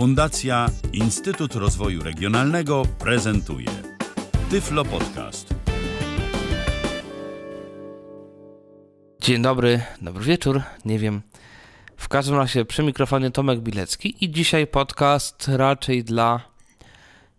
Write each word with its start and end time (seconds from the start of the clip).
Fundacja 0.00 0.66
Instytut 0.92 1.54
Rozwoju 1.54 2.02
Regionalnego 2.02 2.82
prezentuje 2.98 3.66
Tyflo 4.50 4.84
Podcast. 4.84 5.54
Dzień 9.20 9.42
dobry, 9.42 9.82
dobry 10.02 10.24
wieczór, 10.24 10.62
nie 10.84 10.98
wiem. 10.98 11.22
W 11.96 12.08
każdym 12.08 12.36
razie 12.36 12.64
przy 12.64 12.82
mikrofonie 12.82 13.30
Tomek 13.30 13.60
Bilecki 13.60 14.24
i 14.24 14.30
dzisiaj 14.30 14.66
podcast 14.66 15.48
raczej 15.48 16.04
dla 16.04 16.40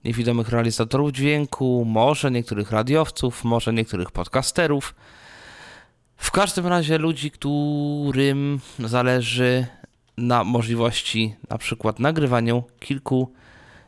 niewidomych 0.05 0.49
realizatorów 0.49 1.11
dźwięku, 1.11 1.85
może 1.85 2.31
niektórych 2.31 2.71
radiowców, 2.71 3.43
może 3.43 3.73
niektórych 3.73 4.11
podcasterów. 4.11 4.95
W 6.17 6.31
każdym 6.31 6.67
razie 6.67 6.97
ludzi, 6.97 7.31
którym 7.31 8.59
zależy 8.79 9.67
na 10.17 10.43
możliwości 10.43 11.35
na 11.49 11.57
przykład 11.57 11.99
nagrywania 11.99 12.61
kilku 12.79 13.33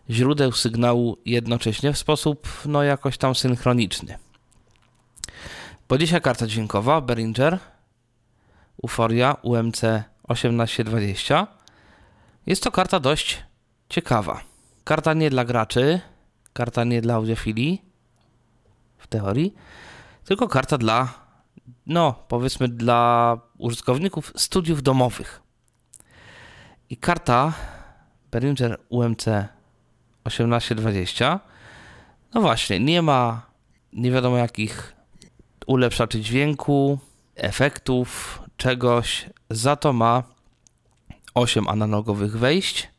źródeł 0.10 0.52
sygnału 0.52 1.18
jednocześnie 1.26 1.94
w 1.94 1.98
sposób 1.98 2.48
no 2.66 2.84
jakoś 2.84 3.18
tam 3.18 3.36
synchroniczny. 3.36 4.18
Dzisiaj 6.00 6.22
karta 6.22 6.48
dźwiękowa 6.48 7.02
Behringer 7.02 7.60
Uforia 8.82 9.34
UMC 9.42 9.82
1820 10.28 11.48
jest 12.46 12.64
to 12.64 12.72
karta 12.72 13.00
dość 13.00 13.44
ciekawa. 13.90 14.42
Karta 14.84 15.14
nie 15.14 15.30
dla 15.30 15.46
graczy, 15.46 16.00
karta 16.54 16.84
nie 16.84 17.02
dla 17.02 17.14
audiofilii 17.14 17.82
w 18.98 19.08
teorii, 19.08 19.54
tylko 20.26 20.48
karta 20.48 20.78
dla 20.78 21.14
no 21.86 22.16
powiedzmy 22.28 22.68
dla 22.68 23.38
użytkowników 23.58 24.34
studiów 24.36 24.84
domowych. 24.84 25.43
I 26.94 26.98
karta 26.98 27.54
Behringer 28.32 28.78
UMC 28.90 29.26
1820 30.24 31.40
no 32.34 32.42
właśnie, 32.42 32.80
nie 32.80 33.02
ma 33.02 33.42
nie 33.94 34.12
wiadomo 34.12 34.38
jakich 34.38 34.96
ulepszaczy 35.68 36.22
dźwięku, 36.22 37.00
efektów, 37.36 38.42
czegoś, 38.58 39.30
za 39.50 39.76
to 39.76 39.94
ma 39.94 40.24
8 41.34 41.68
analogowych 41.68 42.38
wejść 42.38 42.90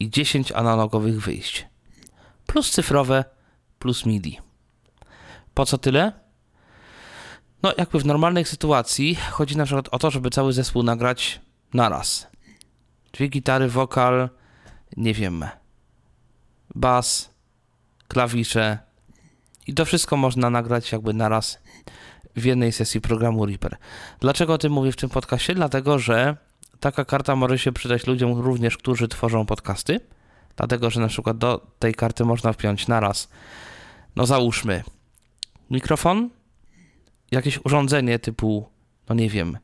i 0.00 0.10
10 0.10 0.52
analogowych 0.52 1.20
wyjść. 1.20 1.66
Plus 2.46 2.70
cyfrowe, 2.70 3.24
plus 3.78 4.06
MIDI. 4.06 4.38
Po 5.54 5.66
co 5.66 5.78
tyle? 5.78 6.12
No, 7.62 7.72
jakby 7.78 7.98
w 7.98 8.06
normalnej 8.06 8.44
sytuacji 8.44 9.14
chodzi 9.14 9.56
na 9.56 9.64
przykład 9.64 9.88
o 9.90 9.98
to, 9.98 10.10
żeby 10.10 10.30
cały 10.30 10.52
zespół 10.52 10.82
nagrać 10.82 11.40
naraz. 11.74 12.29
Dwie 13.12 13.28
gitary, 13.28 13.68
wokal, 13.68 14.28
nie 14.96 15.14
wiem, 15.14 15.44
bas, 16.74 17.34
klawisze 18.08 18.78
i 19.66 19.74
to 19.74 19.84
wszystko 19.84 20.16
można 20.16 20.50
nagrać 20.50 20.92
jakby 20.92 21.14
naraz 21.14 21.58
w 22.36 22.44
jednej 22.44 22.72
sesji 22.72 23.00
programu 23.00 23.46
Reaper. 23.46 23.76
Dlaczego 24.20 24.54
o 24.54 24.58
tym 24.58 24.72
mówię 24.72 24.92
w 24.92 24.96
tym 24.96 25.10
podcastie? 25.10 25.54
Dlatego, 25.54 25.98
że 25.98 26.36
taka 26.80 27.04
karta 27.04 27.36
może 27.36 27.58
się 27.58 27.72
przydać 27.72 28.06
ludziom 28.06 28.38
również, 28.38 28.76
którzy 28.76 29.08
tworzą 29.08 29.46
podcasty, 29.46 30.00
dlatego, 30.56 30.90
że 30.90 31.00
na 31.00 31.08
przykład 31.08 31.38
do 31.38 31.66
tej 31.78 31.94
karty 31.94 32.24
można 32.24 32.52
wpiąć 32.52 32.88
naraz, 32.88 33.28
no 34.16 34.26
załóżmy, 34.26 34.82
mikrofon, 35.70 36.30
jakieś 37.30 37.64
urządzenie 37.64 38.18
typu, 38.18 38.68
no 39.08 39.14
nie 39.14 39.30
wiem, 39.30 39.58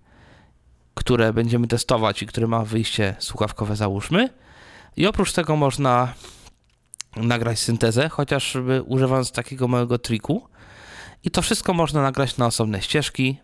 które 0.97 1.33
będziemy 1.33 1.67
testować 1.69 2.23
i 2.23 2.27
które 2.27 2.47
ma 2.47 2.65
wyjście 2.65 3.17
słuchawkowe, 3.19 3.77
załóżmy. 3.77 4.29
I 4.97 5.07
oprócz 5.07 5.33
tego 5.33 5.57
można 5.57 6.15
nagrać 7.17 7.59
syntezę, 7.59 8.09
chociażby 8.09 8.83
używając 8.83 9.33
takiego 9.33 9.69
małego 9.69 9.99
triku. 9.99 10.49
I 11.25 11.31
to 11.31 11.43
wszystko 11.43 11.75
można 11.75 12.03
nagrać 12.03 12.37
na 12.37 12.47
osobne 12.47 12.83
ścieżki 12.83 13.37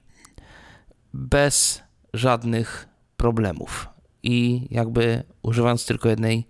bez 1.15 1.83
żadnych 2.15 2.89
problemów. 3.17 3.89
I 4.23 4.67
jakby 4.71 5.23
używając 5.43 5.87
tylko 5.87 6.09
jednej 6.09 6.47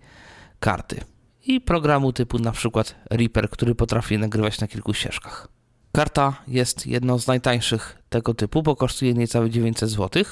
karty. 0.59 1.01
I 1.45 1.61
programu 1.61 2.13
typu 2.13 2.39
na 2.39 2.51
przykład 2.51 2.95
Reaper, 3.09 3.49
który 3.49 3.75
potrafi 3.75 4.17
nagrywać 4.17 4.59
na 4.59 4.67
kilku 4.67 4.93
ścieżkach. 4.93 5.47
Karta 5.91 6.33
jest 6.47 6.87
jedną 6.87 7.19
z 7.19 7.27
najtańszych 7.27 8.03
tego 8.09 8.33
typu, 8.33 8.63
bo 8.63 8.75
kosztuje 8.75 9.13
niecałe 9.13 9.49
900 9.49 9.89
zł. 9.89 10.23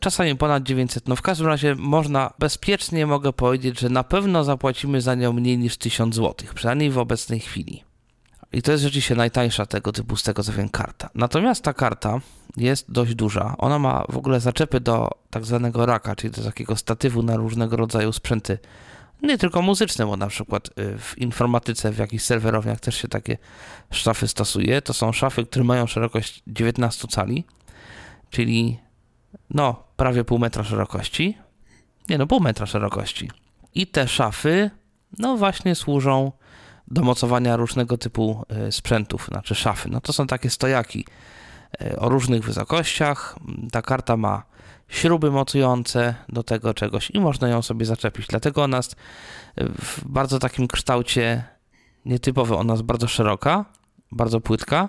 Czasami 0.00 0.36
ponad 0.36 0.62
900. 0.62 1.08
No 1.08 1.16
w 1.16 1.22
każdym 1.22 1.46
razie 1.46 1.74
można 1.74 2.32
bezpiecznie 2.38 3.06
mogę 3.06 3.32
powiedzieć, 3.32 3.80
że 3.80 3.88
na 3.88 4.04
pewno 4.04 4.44
zapłacimy 4.44 5.00
za 5.00 5.14
nią 5.14 5.32
mniej 5.32 5.58
niż 5.58 5.76
1000 5.76 6.14
zł, 6.14 6.34
przynajmniej 6.54 6.90
w 6.90 6.98
obecnej 6.98 7.40
chwili. 7.40 7.84
I 8.52 8.62
to 8.62 8.72
jest 8.72 8.84
rzeczywiście 8.84 9.14
najtańsza 9.14 9.66
tego 9.66 9.92
typu, 9.92 10.16
z 10.16 10.22
tego 10.22 10.42
co 10.42 10.52
wiem, 10.52 10.68
karta. 10.68 11.10
Natomiast 11.14 11.62
ta 11.62 11.74
karta 11.74 12.20
jest 12.56 12.92
dość 12.92 13.14
duża. 13.14 13.54
Ona 13.58 13.78
ma 13.78 14.04
w 14.08 14.16
ogóle 14.16 14.40
zaczepy 14.40 14.80
do 14.80 15.10
tak 15.30 15.44
zwanego 15.44 15.86
raka, 15.86 16.16
czyli 16.16 16.30
do 16.30 16.42
takiego 16.42 16.76
statywu 16.76 17.22
na 17.22 17.36
różnego 17.36 17.76
rodzaju 17.76 18.12
sprzęty. 18.12 18.58
Nie 19.22 19.38
tylko 19.38 19.62
muzyczne, 19.62 20.06
bo 20.06 20.16
na 20.16 20.26
przykład 20.26 20.68
y, 20.68 20.98
w 20.98 21.18
informatyce, 21.18 21.92
w 21.92 21.98
jakichś 21.98 22.24
serwerowniach 22.24 22.80
też 22.80 22.96
się 22.96 23.08
takie 23.08 23.38
szafy 23.90 24.28
stosuje. 24.28 24.82
To 24.82 24.92
są 24.92 25.12
szafy, 25.12 25.46
które 25.46 25.64
mają 25.64 25.86
szerokość 25.86 26.42
19 26.46 27.08
cali, 27.08 27.44
czyli 28.30 28.78
no 29.50 29.84
prawie 29.96 30.24
pół 30.24 30.38
metra 30.38 30.64
szerokości. 30.64 31.38
Nie 32.08 32.18
no, 32.18 32.26
pół 32.26 32.40
metra 32.40 32.66
szerokości. 32.66 33.30
I 33.74 33.86
te 33.86 34.08
szafy, 34.08 34.70
no 35.18 35.36
właśnie 35.36 35.74
służą 35.74 36.32
do 36.88 37.02
mocowania 37.02 37.56
różnego 37.56 37.98
typu 37.98 38.44
e, 38.48 38.72
sprzętów, 38.72 39.26
znaczy 39.28 39.54
szafy. 39.54 39.88
No 39.88 40.00
to 40.00 40.12
są 40.12 40.26
takie 40.26 40.50
stojaki 40.50 41.04
e, 41.80 41.96
o 41.96 42.08
różnych 42.08 42.44
wysokościach. 42.44 43.36
Ta 43.72 43.82
karta 43.82 44.16
ma 44.16 44.42
śruby 44.88 45.30
mocujące 45.30 46.14
do 46.28 46.42
tego 46.42 46.74
czegoś 46.74 47.10
i 47.10 47.20
można 47.20 47.48
ją 47.48 47.62
sobie 47.62 47.86
zaczepić. 47.86 48.26
Dlatego 48.26 48.62
ona 48.62 48.76
jest 48.76 48.96
w 49.56 50.08
bardzo 50.08 50.38
takim 50.38 50.68
kształcie 50.68 51.44
nietypowy. 52.04 52.56
Ona 52.56 52.72
jest 52.72 52.84
bardzo 52.84 53.08
szeroka, 53.08 53.64
bardzo 54.12 54.40
płytka, 54.40 54.88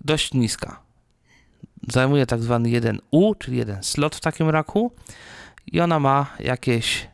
dość 0.00 0.34
niska. 0.34 0.89
Zajmuje 1.88 2.26
tak 2.26 2.42
zwany 2.42 2.70
jeden 2.70 2.98
U, 3.10 3.34
czyli 3.34 3.56
jeden 3.56 3.82
slot 3.82 4.16
w 4.16 4.20
takim 4.20 4.50
raku 4.50 4.92
i 5.66 5.80
ona 5.80 6.00
ma 6.00 6.26
jakieś 6.40 7.10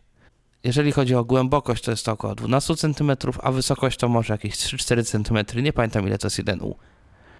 jeżeli 0.66 0.92
chodzi 0.92 1.14
o 1.14 1.24
głębokość, 1.24 1.84
to 1.84 1.90
jest 1.90 2.04
to 2.04 2.12
około 2.12 2.34
12 2.34 2.76
cm, 2.76 3.12
a 3.42 3.52
wysokość 3.52 3.98
to 3.98 4.08
może 4.08 4.34
jakieś 4.34 4.54
3-4 4.54 5.04
cm. 5.04 5.62
Nie 5.64 5.72
pamiętam 5.72 6.06
ile 6.06 6.18
to 6.18 6.26
jest 6.26 6.38
1U. 6.38 6.74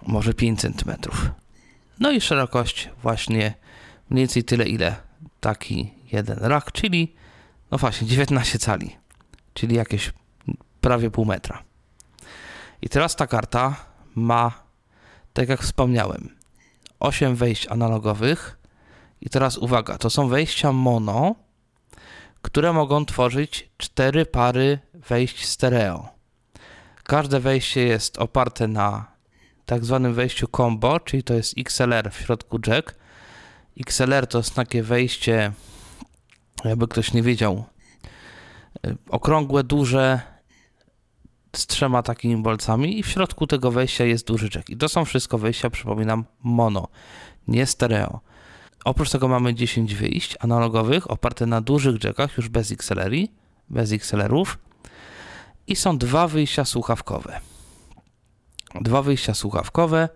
Może 0.05 0.33
5 0.33 0.61
cm. 0.61 0.91
No 1.99 2.11
i 2.11 2.21
szerokość 2.21 2.89
właśnie 3.01 3.53
mniej 4.09 4.21
więcej 4.21 4.43
tyle, 4.43 4.65
ile 4.65 4.95
taki 5.39 5.91
jeden 6.11 6.37
rak, 6.37 6.71
czyli 6.71 7.15
no 7.71 7.77
właśnie 7.77 8.07
19 8.07 8.59
cali, 8.59 8.95
czyli 9.53 9.75
jakieś 9.75 10.13
prawie 10.81 11.11
pół 11.11 11.25
metra. 11.25 11.63
I 12.81 12.89
teraz 12.89 13.15
ta 13.15 13.27
karta 13.27 13.75
ma, 14.15 14.51
tak 15.33 15.49
jak 15.49 15.61
wspomniałem, 15.61 16.36
8 16.99 17.35
wejść 17.35 17.67
analogowych. 17.67 18.57
I 19.21 19.29
teraz 19.29 19.57
uwaga, 19.57 19.97
to 19.97 20.09
są 20.09 20.27
wejścia 20.27 20.71
mono, 20.71 21.35
które 22.41 22.73
mogą 22.73 23.05
tworzyć 23.05 23.69
cztery 23.77 24.25
pary 24.25 24.79
wejść 24.93 25.45
stereo. 25.45 26.09
Każde 27.03 27.39
wejście 27.39 27.83
jest 27.83 28.17
oparte 28.17 28.67
na 28.67 29.05
tak 29.65 29.85
zwanym 29.85 30.13
wejściu 30.13 30.47
combo, 30.47 30.99
czyli 30.99 31.23
to 31.23 31.33
jest 31.33 31.53
XLR 31.57 32.11
w 32.11 32.17
środku 32.17 32.59
jack. 32.67 32.95
XLR 33.79 34.27
to 34.27 34.37
jest 34.37 34.55
takie 34.55 34.83
wejście, 34.83 35.51
jakby 36.65 36.87
ktoś 36.87 37.13
nie 37.13 37.23
wiedział, 37.23 37.65
y, 38.87 38.97
okrągłe, 39.09 39.63
duże, 39.63 40.21
z 41.55 41.67
trzema 41.67 42.03
takimi 42.03 42.37
bolcami 42.37 42.99
i 42.99 43.03
w 43.03 43.07
środku 43.07 43.47
tego 43.47 43.71
wejścia 43.71 44.05
jest 44.05 44.27
duży 44.27 44.49
jack. 44.55 44.69
I 44.69 44.77
to 44.77 44.89
są 44.89 45.05
wszystko 45.05 45.37
wejścia, 45.37 45.69
przypominam, 45.69 46.25
mono, 46.43 46.87
nie 47.47 47.65
stereo. 47.65 48.19
Oprócz 48.85 49.09
tego 49.09 49.27
mamy 49.27 49.53
10 49.53 49.95
wyjść 49.95 50.35
analogowych 50.39 51.11
oparte 51.11 51.45
na 51.45 51.61
dużych 51.61 52.03
jackach, 52.03 52.37
już 52.37 52.49
bez 52.49 52.71
XLR, 52.71 53.11
bez 53.69 53.91
XLR-ów. 53.91 54.57
I 55.67 55.75
są 55.75 55.97
dwa 55.97 56.27
wyjścia 56.27 56.65
słuchawkowe. 56.65 57.39
Dwa 58.81 59.01
wyjścia 59.01 59.33
słuchawkowe, 59.33 60.09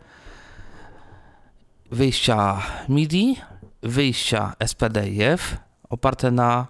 wyjścia 1.92 2.62
MIDI, 2.90 3.36
wyjścia 3.84 4.54
SPD-IF 4.60 5.58
oparte 5.90 6.32
na 6.32 6.68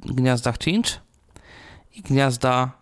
gniazdach 0.00 0.58
cinch 0.58 1.00
i 1.94 2.02
gniazda 2.02 2.77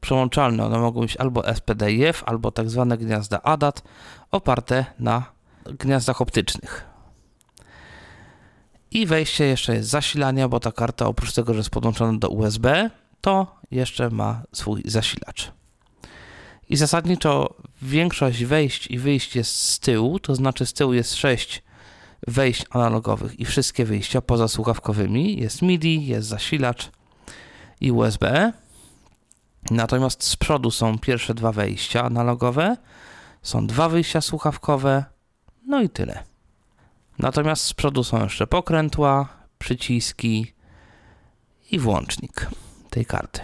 przełączalne. 0.00 0.64
One 0.64 0.78
mogą 0.78 1.00
być 1.00 1.16
albo 1.16 1.42
SPD-IF, 1.42 2.22
albo 2.26 2.50
tak 2.50 2.70
zwane 2.70 2.98
gniazda 2.98 3.42
ADAT 3.42 3.82
oparte 4.30 4.84
na 4.98 5.24
gniazdach 5.64 6.20
optycznych. 6.20 6.86
I 8.90 9.06
wejście 9.06 9.44
jeszcze 9.44 9.74
jest 9.74 9.88
zasilania, 9.88 10.48
bo 10.48 10.60
ta 10.60 10.72
karta 10.72 11.06
oprócz 11.06 11.32
tego, 11.32 11.52
że 11.54 11.58
jest 11.58 11.70
podłączona 11.70 12.18
do 12.18 12.28
USB, 12.28 12.90
to 13.20 13.56
jeszcze 13.70 14.10
ma 14.10 14.42
swój 14.52 14.82
zasilacz. 14.84 15.52
I 16.68 16.76
zasadniczo 16.76 17.54
większość 17.82 18.44
wejść 18.44 18.86
i 18.86 18.98
wyjść 18.98 19.36
jest 19.36 19.58
z 19.58 19.78
tyłu, 19.78 20.18
to 20.18 20.34
znaczy 20.34 20.66
z 20.66 20.72
tyłu 20.72 20.92
jest 20.92 21.14
6 21.14 21.62
wejść 22.28 22.64
analogowych 22.70 23.40
i 23.40 23.44
wszystkie 23.44 23.84
wyjścia 23.84 24.20
poza 24.20 24.48
słuchawkowymi. 24.48 25.40
Jest 25.40 25.62
MIDI, 25.62 26.06
jest 26.06 26.28
zasilacz 26.28 26.90
i 27.80 27.92
USB. 27.92 28.52
Natomiast 29.70 30.24
z 30.24 30.36
przodu 30.36 30.70
są 30.70 30.98
pierwsze 30.98 31.34
dwa 31.34 31.52
wejścia 31.52 32.04
analogowe, 32.04 32.76
są 33.42 33.66
dwa 33.66 33.88
wyjścia 33.88 34.20
słuchawkowe, 34.20 35.04
no 35.66 35.82
i 35.82 35.88
tyle. 35.88 36.22
Natomiast 37.18 37.64
z 37.64 37.74
przodu 37.74 38.04
są 38.04 38.22
jeszcze 38.22 38.46
pokrętła, 38.46 39.28
przyciski 39.58 40.52
i 41.70 41.78
włącznik 41.78 42.50
tej 42.90 43.06
karty. 43.06 43.40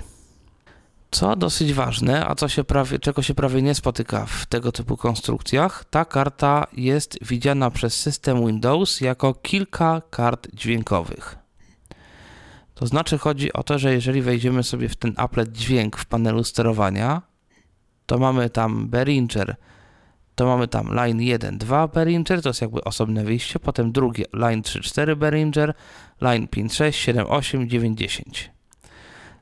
Co 1.10 1.36
dosyć 1.36 1.72
ważne, 1.72 2.26
a 2.26 2.34
co 2.34 2.48
się 2.48 2.64
prawie, 2.64 2.98
czego 2.98 3.22
się 3.22 3.34
prawie 3.34 3.62
nie 3.62 3.74
spotyka 3.74 4.26
w 4.26 4.46
tego 4.46 4.72
typu 4.72 4.96
konstrukcjach, 4.96 5.84
ta 5.90 6.04
karta 6.04 6.66
jest 6.72 7.18
widziana 7.22 7.70
przez 7.70 8.00
system 8.00 8.46
Windows 8.46 9.00
jako 9.00 9.34
kilka 9.34 10.02
kart 10.10 10.48
dźwiękowych. 10.54 11.45
To 12.76 12.86
znaczy 12.86 13.18
chodzi 13.18 13.52
o 13.52 13.62
to, 13.62 13.78
że 13.78 13.92
jeżeli 13.92 14.22
wejdziemy 14.22 14.62
sobie 14.62 14.88
w 14.88 14.96
ten 14.96 15.14
applet 15.16 15.52
dźwięk 15.52 15.96
w 15.96 16.06
panelu 16.06 16.44
sterowania, 16.44 17.22
to 18.06 18.18
mamy 18.18 18.50
tam 18.50 18.88
Behringer, 18.88 19.56
to 20.34 20.46
mamy 20.46 20.68
tam 20.68 20.94
line 20.94 21.20
1, 21.20 21.58
2 21.58 21.88
Behringer, 21.88 22.42
to 22.42 22.48
jest 22.48 22.60
jakby 22.60 22.84
osobne 22.84 23.24
wyjście, 23.24 23.58
potem 23.58 23.92
drugie 23.92 24.24
line 24.32 24.62
3, 24.62 24.80
4 24.80 25.16
Behringer, 25.16 25.74
line 26.20 26.48
5, 26.48 26.74
6, 26.74 27.00
7, 27.00 27.26
8, 27.28 27.68
9, 27.68 27.98
10. 27.98 28.50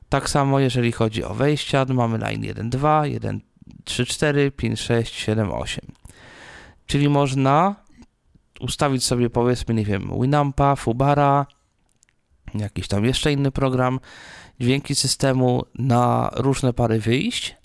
Tak 0.09 0.29
samo 0.29 0.59
jeżeli 0.59 0.91
chodzi 0.91 1.23
o 1.23 1.33
wejścia, 1.33 1.85
mamy 1.93 2.17
line 2.17 2.43
1, 2.43 2.69
2, 2.69 3.07
1, 3.07 3.41
3, 3.83 4.05
4, 4.05 4.51
5, 4.51 4.79
6, 4.79 5.15
7, 5.15 5.51
8. 5.51 5.85
Czyli 6.87 7.09
można 7.09 7.75
ustawić 8.59 9.03
sobie 9.03 9.29
powiedzmy, 9.29 9.73
nie 9.73 9.85
wiem, 9.85 10.11
Winampa, 10.21 10.75
Fubara, 10.75 11.45
jakiś 12.59 12.87
tam 12.87 13.05
jeszcze 13.05 13.31
inny 13.31 13.51
program, 13.51 13.99
dźwięki 14.59 14.95
systemu 14.95 15.63
na 15.75 16.29
różne 16.33 16.73
pary 16.73 16.99
wyjść. 16.99 17.55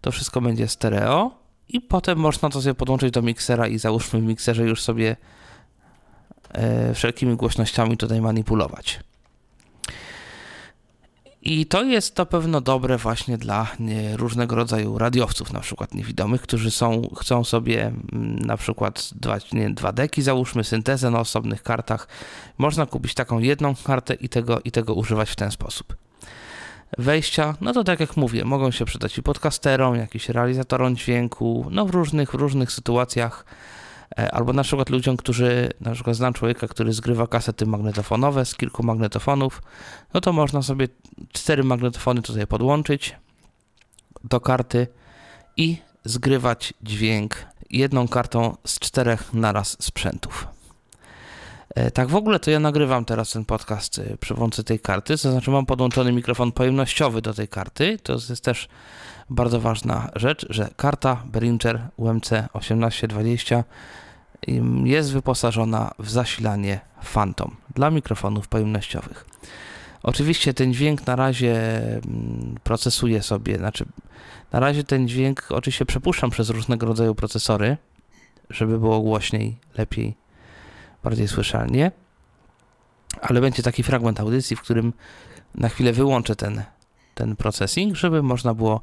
To 0.00 0.12
wszystko 0.12 0.40
będzie 0.40 0.68
stereo 0.68 1.30
i 1.68 1.80
potem 1.80 2.18
można 2.18 2.50
to 2.50 2.62
sobie 2.62 2.74
podłączyć 2.74 3.10
do 3.10 3.22
miksera 3.22 3.68
i 3.68 3.78
załóżmy 3.78 4.20
w 4.20 4.24
mikserze 4.24 4.64
już 4.64 4.82
sobie 4.82 5.16
e, 6.52 6.94
wszelkimi 6.94 7.36
głośnościami 7.36 7.96
tutaj 7.96 8.20
manipulować. 8.20 9.00
I 11.50 11.66
to 11.66 11.82
jest 11.82 12.14
to 12.14 12.26
pewno 12.26 12.60
dobre 12.60 12.98
właśnie 12.98 13.38
dla 13.38 13.66
różnego 14.16 14.56
rodzaju 14.56 14.98
radiowców, 14.98 15.52
na 15.52 15.60
przykład 15.60 15.94
niewidomych, 15.94 16.42
którzy 16.42 16.70
są, 16.70 17.02
chcą 17.20 17.44
sobie 17.44 17.84
mm, 17.84 18.38
na 18.38 18.56
przykład 18.56 19.10
dwa, 19.14 19.38
nie, 19.52 19.70
dwa 19.70 19.92
deki, 19.92 20.22
załóżmy 20.22 20.64
syntezę 20.64 21.10
na 21.10 21.20
osobnych 21.20 21.62
kartach. 21.62 22.08
Można 22.58 22.86
kupić 22.86 23.14
taką 23.14 23.38
jedną 23.38 23.74
kartę 23.84 24.14
i 24.14 24.28
tego, 24.28 24.60
i 24.64 24.70
tego 24.70 24.94
używać 24.94 25.30
w 25.30 25.36
ten 25.36 25.50
sposób. 25.50 25.96
Wejścia, 26.98 27.54
no 27.60 27.72
to 27.72 27.84
tak 27.84 28.00
jak 28.00 28.16
mówię, 28.16 28.44
mogą 28.44 28.70
się 28.70 28.84
przydać 28.84 29.18
i 29.18 29.22
podcasterom, 29.22 29.96
jakiś 29.96 30.28
realizatorom 30.28 30.96
dźwięku, 30.96 31.66
no 31.70 31.86
w 31.86 31.90
różnych, 31.90 32.30
w 32.30 32.34
różnych 32.34 32.72
sytuacjach 32.72 33.44
albo 34.16 34.52
na 34.52 34.62
przykład 34.62 34.90
ludziom, 34.90 35.16
którzy, 35.16 35.70
na 35.80 35.92
przykład 35.92 36.16
znam 36.16 36.32
człowieka, 36.32 36.68
który 36.68 36.92
zgrywa 36.92 37.26
kasety 37.26 37.66
magnetofonowe 37.66 38.44
z 38.44 38.54
kilku 38.54 38.82
magnetofonów, 38.82 39.62
no 40.14 40.20
to 40.20 40.32
można 40.32 40.62
sobie 40.62 40.88
cztery 41.32 41.64
magnetofony 41.64 42.22
tutaj 42.22 42.46
podłączyć 42.46 43.16
do 44.24 44.40
karty 44.40 44.86
i 45.56 45.76
zgrywać 46.04 46.74
dźwięk 46.82 47.46
jedną 47.70 48.08
kartą 48.08 48.56
z 48.66 48.78
czterech 48.78 49.34
naraz 49.34 49.76
sprzętów. 49.82 50.57
E, 51.74 51.90
tak 51.90 52.08
w 52.08 52.14
ogóle 52.14 52.40
to 52.40 52.50
ja 52.50 52.60
nagrywam 52.60 53.04
teraz 53.04 53.30
ten 53.30 53.44
podcast 53.44 53.98
e, 53.98 54.16
przy 54.16 54.34
pomocy 54.34 54.64
tej 54.64 54.80
karty, 54.80 55.18
to 55.18 55.32
znaczy 55.32 55.50
mam 55.50 55.66
podłączony 55.66 56.12
mikrofon 56.12 56.52
pojemnościowy 56.52 57.22
do 57.22 57.34
tej 57.34 57.48
karty, 57.48 57.98
to 58.02 58.12
jest 58.12 58.44
też 58.44 58.68
bardzo 59.30 59.60
ważna 59.60 60.10
rzecz, 60.16 60.46
że 60.50 60.68
karta 60.76 61.22
Behringer 61.26 61.80
UMC 61.96 62.28
1820 62.52 63.64
jest 64.84 65.12
wyposażona 65.12 65.90
w 65.98 66.10
zasilanie 66.10 66.80
Phantom 67.14 67.56
dla 67.74 67.90
mikrofonów 67.90 68.48
pojemnościowych. 68.48 69.26
Oczywiście 70.02 70.54
ten 70.54 70.74
dźwięk 70.74 71.06
na 71.06 71.16
razie 71.16 71.80
mm, 71.80 72.54
procesuje 72.64 73.22
sobie, 73.22 73.58
znaczy 73.58 73.84
na 74.52 74.60
razie 74.60 74.84
ten 74.84 75.08
dźwięk 75.08 75.46
oczywiście 75.50 75.86
przepuszczam 75.86 76.30
przez 76.30 76.50
różnego 76.50 76.86
rodzaju 76.86 77.14
procesory, 77.14 77.76
żeby 78.50 78.78
było 78.78 79.00
głośniej, 79.00 79.56
lepiej, 79.78 80.16
bardziej 81.02 81.28
słyszalnie. 81.28 81.90
Ale 83.20 83.40
będzie 83.40 83.62
taki 83.62 83.82
fragment 83.82 84.20
audycji, 84.20 84.56
w 84.56 84.60
którym 84.60 84.92
na 85.54 85.68
chwilę 85.68 85.92
wyłączę 85.92 86.36
ten, 86.36 86.62
ten 87.14 87.36
processing, 87.36 87.96
żeby 87.96 88.22
można 88.22 88.54
było 88.54 88.80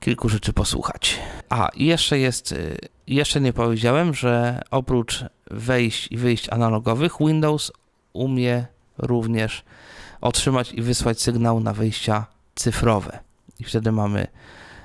kilku 0.00 0.28
rzeczy 0.28 0.52
posłuchać. 0.52 1.18
A, 1.48 1.68
jeszcze 1.76 2.18
jest, 2.18 2.52
y, 2.52 2.76
jeszcze 3.06 3.40
nie 3.40 3.52
powiedziałem, 3.52 4.14
że 4.14 4.62
oprócz 4.70 5.24
wejść 5.50 6.12
i 6.12 6.16
wyjść 6.16 6.48
analogowych, 6.48 7.12
Windows 7.20 7.72
umie 8.12 8.66
również 8.98 9.64
otrzymać 10.20 10.72
i 10.72 10.82
wysłać 10.82 11.20
sygnał 11.20 11.60
na 11.60 11.72
wejścia 11.72 12.26
cyfrowe. 12.54 13.18
I 13.60 13.64
wtedy 13.64 13.92
mamy 13.92 14.26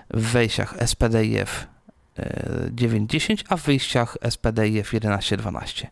w 0.10 0.32
wejściach 0.32 0.76
SPDIF 0.86 1.68
9.10, 2.72 3.42
y, 3.42 3.44
a 3.50 3.58
w 3.58 3.64
wyjściach 3.64 4.18
SPDIF 4.30 4.94
11.12. 4.94 5.88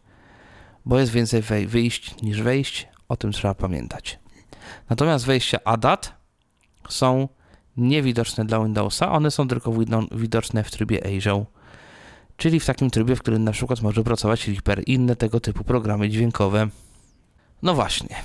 Bo 0.86 1.00
jest 1.00 1.12
więcej 1.12 1.42
wyjść 1.68 2.22
niż 2.22 2.42
wejść, 2.42 2.88
o 3.10 3.18
tym 3.18 3.32
trzeba 3.32 3.54
pamiętać. 3.54 4.20
Natomiast 4.90 5.26
wejścia 5.26 5.58
ADAT 5.64 6.14
są 6.90 7.30
niewidoczne 7.78 8.46
dla 8.46 8.60
Windowsa, 8.60 9.12
one 9.12 9.32
są 9.32 9.48
tylko 9.48 9.74
widoczne 10.12 10.64
w 10.64 10.72
trybie 10.72 11.18
Azure, 11.18 11.46
czyli 12.38 12.60
w 12.60 12.66
takim 12.66 12.90
trybie, 12.90 13.16
w 13.16 13.20
którym 13.20 13.44
na 13.44 13.52
przykład 13.52 13.82
może 13.82 14.04
pracować 14.04 14.48
Reaper 14.48 14.84
i 14.86 14.94
inne 14.94 15.16
tego 15.16 15.40
typu 15.40 15.64
programy 15.64 16.10
dźwiękowe. 16.10 16.68
No 17.62 17.74
właśnie. 17.74 18.16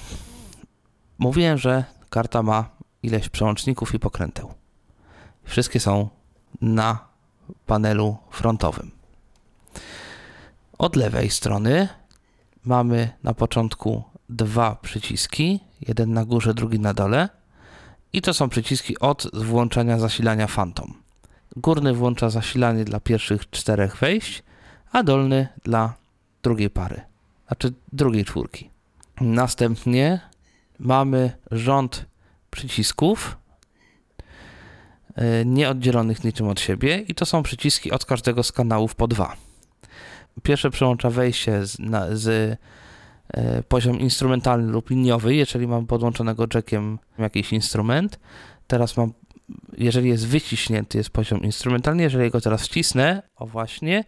Mówiłem, 1.19 1.59
że 1.59 1.85
karta 2.11 2.43
ma 2.43 2.69
ileś 3.03 3.29
przełączników 3.29 3.95
i 3.95 3.99
pokręteł. 3.99 4.55
Wszystkie 5.45 5.81
są 5.81 6.09
na 6.61 7.09
panelu 7.67 8.17
frontowym. 8.31 8.91
Od 10.79 10.97
lewej 10.97 11.31
strony 11.31 11.89
mamy 12.65 13.11
na 13.23 13.35
początku 13.35 14.03
dwa 14.29 14.77
przyciski, 14.83 15.61
jeden 15.81 16.13
na 16.13 16.25
górze, 16.25 16.55
drugi 16.55 16.81
na 16.81 16.95
dole 16.95 17.29
i 18.13 18.23
to 18.23 18.35
są 18.35 18.49
przyciski 18.49 18.99
od 18.99 19.27
włączania 19.35 19.99
zasilania 19.99 20.47
Phantom. 20.47 20.95
Górny 21.57 21.95
włącza 21.95 22.31
zasilanie 22.31 22.85
dla 22.85 23.01
pierwszych 23.01 23.51
czterech 23.51 23.97
wejść, 23.97 24.43
a 24.93 25.03
dolny 25.03 25.49
dla 25.65 25.95
drugiej 26.43 26.71
pary, 26.71 27.01
znaczy 27.47 27.73
drugiej 27.93 28.25
czwórki. 28.25 28.71
Następnie 29.21 30.21
mamy 30.79 31.33
rząd 31.51 32.07
przycisków 32.51 33.37
e, 35.15 35.45
nieoddzielonych 35.45 36.25
niczym 36.25 36.49
od 36.49 36.61
siebie 36.61 36.99
i 36.99 37.15
to 37.15 37.27
są 37.27 37.43
przyciski 37.43 37.93
od 37.93 38.05
każdego 38.05 38.43
z 38.43 38.53
kanałów 38.53 38.95
po 38.95 39.09
dwa. 39.09 39.37
Pierwsze 40.43 40.71
przełącza 40.71 41.11
wejście 41.11 41.67
z, 41.67 41.79
na, 41.79 42.17
z 42.17 42.59
E, 43.35 43.63
poziom 43.63 44.01
instrumentalny 44.01 44.73
lub 44.73 44.91
liniowy, 44.91 45.35
jeżeli 45.35 45.67
mam 45.67 45.87
podłączonego 45.87 46.47
jackiem 46.55 46.99
jakiś 47.19 47.53
instrument. 47.53 48.21
Teraz 48.67 48.97
mam, 48.97 49.13
jeżeli 49.79 50.09
jest 50.09 50.27
wyciśnięty, 50.27 50.99
jest 50.99 51.11
poziom 51.11 51.43
instrumentalny, 51.43 52.03
jeżeli 52.03 52.31
go 52.31 52.41
teraz 52.41 52.63
wcisnę, 52.63 53.23
o 53.37 53.47
właśnie, 53.47 54.05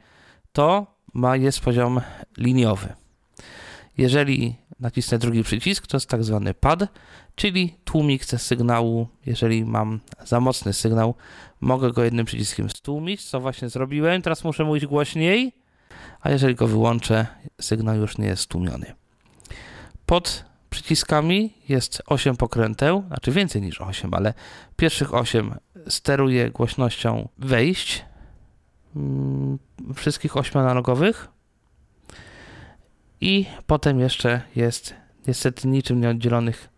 to 0.53 0.87
ma, 1.15 1.37
jest 1.37 1.61
poziom 1.61 2.01
liniowy. 2.39 2.89
Jeżeli 3.99 4.57
nacisnę 4.81 5.19
drugi 5.19 5.43
przycisk, 5.43 5.87
to 5.87 5.97
jest 5.97 6.09
tak 6.09 6.25
zwany 6.25 6.55
pad, 6.55 6.81
czyli 7.35 7.75
tłumik 7.85 8.25
ze 8.25 8.39
sygnału. 8.39 9.09
Jeżeli 9.27 9.65
mam 9.65 10.01
za 10.25 10.41
mocny 10.41 10.73
sygnał, 10.73 11.15
mogę 11.61 11.93
go 11.93 12.05
jednym 12.05 12.27
przyciskiem 12.27 12.71
stłumić, 12.71 13.25
co 13.25 13.41
właśnie 13.41 13.69
zrobiłem. 13.69 14.23
Teraz 14.23 14.45
muszę 14.45 14.65
mówić 14.65 14.87
głośniej, 14.87 15.62
a 16.23 16.31
jeżeli 16.31 16.55
go 16.55 16.67
wyłączę, 16.67 17.27
sygnał 17.61 17.97
już 17.97 18.19
nie 18.19 18.27
jest 18.27 18.43
stłumiony. 18.43 18.95
Pod 20.07 20.45
przyciskami 20.71 21.55
jest 21.69 22.03
8 22.07 22.37
pokręteł, 22.37 23.05
znaczy 23.09 23.33
więcej 23.33 23.63
niż 23.63 23.81
8, 23.81 24.15
ale 24.15 24.35
pierwszych 24.77 25.15
8 25.15 25.55
steruje 25.89 26.51
głośnością 26.51 27.29
wejść 27.39 28.05
mm, 28.97 29.59
wszystkich 29.95 30.37
8 30.37 30.63
analogowych 30.63 31.29
I 33.21 33.47
potem 33.67 34.01
jeszcze 34.01 34.43
jest 34.57 34.95
niestety 35.27 35.69
niczym 35.69 36.01
nieoddzielonych 36.01 36.69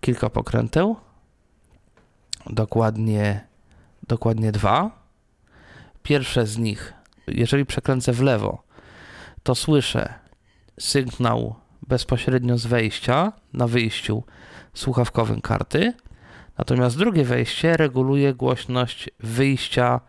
kilka 0.00 0.30
pokręteł. 0.30 0.96
Dokładnie, 2.46 3.46
dokładnie 4.08 4.52
dwa. 4.52 4.90
Pierwsze 6.02 6.46
z 6.46 6.58
nich, 6.58 6.92
jeżeli 7.26 7.66
przekręcę 7.66 8.12
w 8.12 8.22
lewo, 8.22 8.65
to 9.46 9.54
słyszę 9.54 10.14
sygnał 10.80 11.54
bezpośrednio 11.88 12.58
z 12.58 12.66
wejścia 12.66 13.32
na 13.52 13.66
wyjściu 13.66 14.22
słuchawkowym 14.74 15.40
karty. 15.40 15.92
Natomiast 16.58 16.98
drugie 16.98 17.24
wejście 17.24 17.76
reguluje 17.76 18.34
głośność 18.34 19.10
wyjścia 19.20 20.00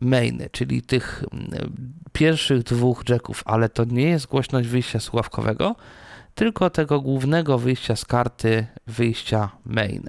mainy, 0.00 0.48
czyli 0.52 0.82
tych 0.82 1.24
mm, 1.32 1.72
pierwszych 2.12 2.62
dwóch 2.62 3.04
jacków, 3.08 3.42
ale 3.44 3.68
to 3.68 3.84
nie 3.84 4.08
jest 4.08 4.26
głośność 4.26 4.68
wyjścia 4.68 5.00
słuchawkowego, 5.00 5.76
tylko 6.34 6.70
tego 6.70 7.00
głównego 7.00 7.58
wyjścia 7.58 7.96
z 7.96 8.04
karty 8.04 8.66
wyjścia 8.86 9.48
main. 9.64 10.04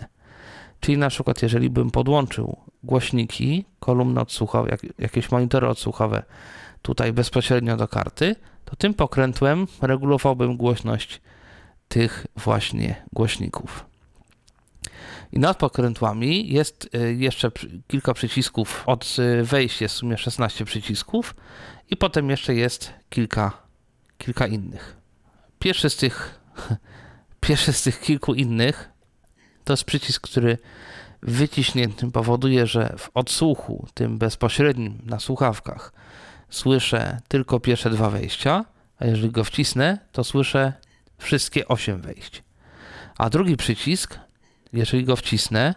Czyli 0.80 0.98
na 0.98 1.10
przykład, 1.10 1.44
jeżeli 1.44 1.70
bym 1.70 1.92
podłączył 1.92 2.58
głośniki, 2.84 3.66
kolumny 3.80 4.20
odsłuchowe, 4.20 4.70
jak, 4.70 5.00
jakieś 5.00 5.32
monitory 5.32 5.68
odsłuchowe 5.68 6.24
tutaj 6.82 7.14
bezpośrednio 7.14 7.78
do 7.78 7.88
karty, 7.88 8.36
to 8.70 8.76
tym 8.76 8.94
pokrętłem 8.94 9.68
regulowałbym 9.82 10.58
głośność 10.58 11.22
tych 11.88 12.28
właśnie 12.36 13.06
głośników. 13.14 13.86
I 15.32 15.40
nad 15.40 15.58
pokrętłami 15.58 16.54
jest 16.54 16.90
y, 16.96 17.16
jeszcze 17.16 17.52
kilka 17.88 18.14
przycisków 18.14 18.84
od 18.86 19.16
y, 19.20 19.44
wejścia, 19.44 19.86
jest 19.86 19.96
w 19.96 19.98
sumie 19.98 20.18
16 20.18 20.66
przycisków 20.66 21.36
i 21.90 21.98
potem 21.98 22.30
jeszcze 22.30 22.56
jest 22.56 22.94
kilka, 23.10 23.52
kilka 24.18 24.48
innych. 24.48 24.98
Pierwszy 25.60 25.90
z 25.90 25.96
tych, 25.96 26.40
pierwszy 27.48 27.74
z 27.74 27.82
tych 27.82 28.02
kilku 28.02 28.34
innych 28.34 28.90
to 29.64 29.74
jest 29.74 29.84
przycisk, 29.84 30.28
który 30.28 30.58
wyciśniętym 31.22 32.12
powoduje, 32.12 32.68
że 32.68 32.96
w 32.98 33.10
odsłuchu, 33.14 33.88
tym 33.94 34.18
bezpośrednim 34.18 35.02
na 35.06 35.20
słuchawkach, 35.20 35.94
słyszę 36.50 37.20
tylko 37.28 37.60
pierwsze 37.60 37.90
dwa 37.90 38.10
wejścia, 38.10 38.66
a 39.00 39.06
jeżeli 39.06 39.32
go 39.32 39.44
wcisnę, 39.44 39.98
to 40.12 40.24
słyszę 40.24 40.74
wszystkie 41.18 41.68
osiem 41.68 42.02
wejść. 42.02 42.44
A 43.18 43.30
drugi 43.30 43.58
przycisk, 43.58 44.20
jeżeli 44.74 45.04
go 45.04 45.16
wcisnę, 45.16 45.76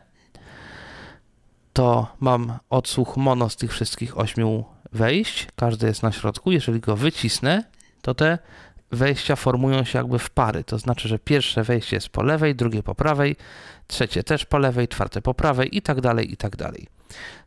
to 1.72 2.16
mam 2.20 2.58
odsłuch 2.70 3.16
mono 3.16 3.48
z 3.48 3.56
tych 3.56 3.72
wszystkich 3.72 4.18
ośmiu 4.18 4.64
wejść, 4.92 5.46
każdy 5.56 5.86
jest 5.86 6.02
na 6.02 6.12
środku. 6.12 6.52
Jeżeli 6.52 6.80
go 6.80 6.96
wycisnę, 6.96 7.64
to 8.02 8.14
te 8.14 8.38
wejścia 8.92 9.36
formują 9.36 9.84
się 9.84 9.98
jakby 9.98 10.18
w 10.18 10.30
pary. 10.30 10.64
To 10.64 10.78
znaczy, 10.78 11.08
że 11.08 11.18
pierwsze 11.18 11.62
wejście 11.64 11.96
jest 11.96 12.08
po 12.08 12.22
lewej, 12.22 12.54
drugie 12.54 12.82
po 12.82 12.94
prawej, 12.94 13.36
trzecie 13.86 14.22
też 14.22 14.44
po 14.44 14.58
lewej, 14.58 14.88
czwarte 14.88 15.22
po 15.22 15.34
prawej 15.34 15.76
i 15.76 15.82
tak 15.82 16.00
dalej, 16.00 16.32
i 16.32 16.36
tak 16.36 16.56
dalej. 16.56 16.86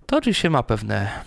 To 0.05 0.17
oczywiście 0.17 0.49
ma 0.49 0.63
pewne 0.63 1.23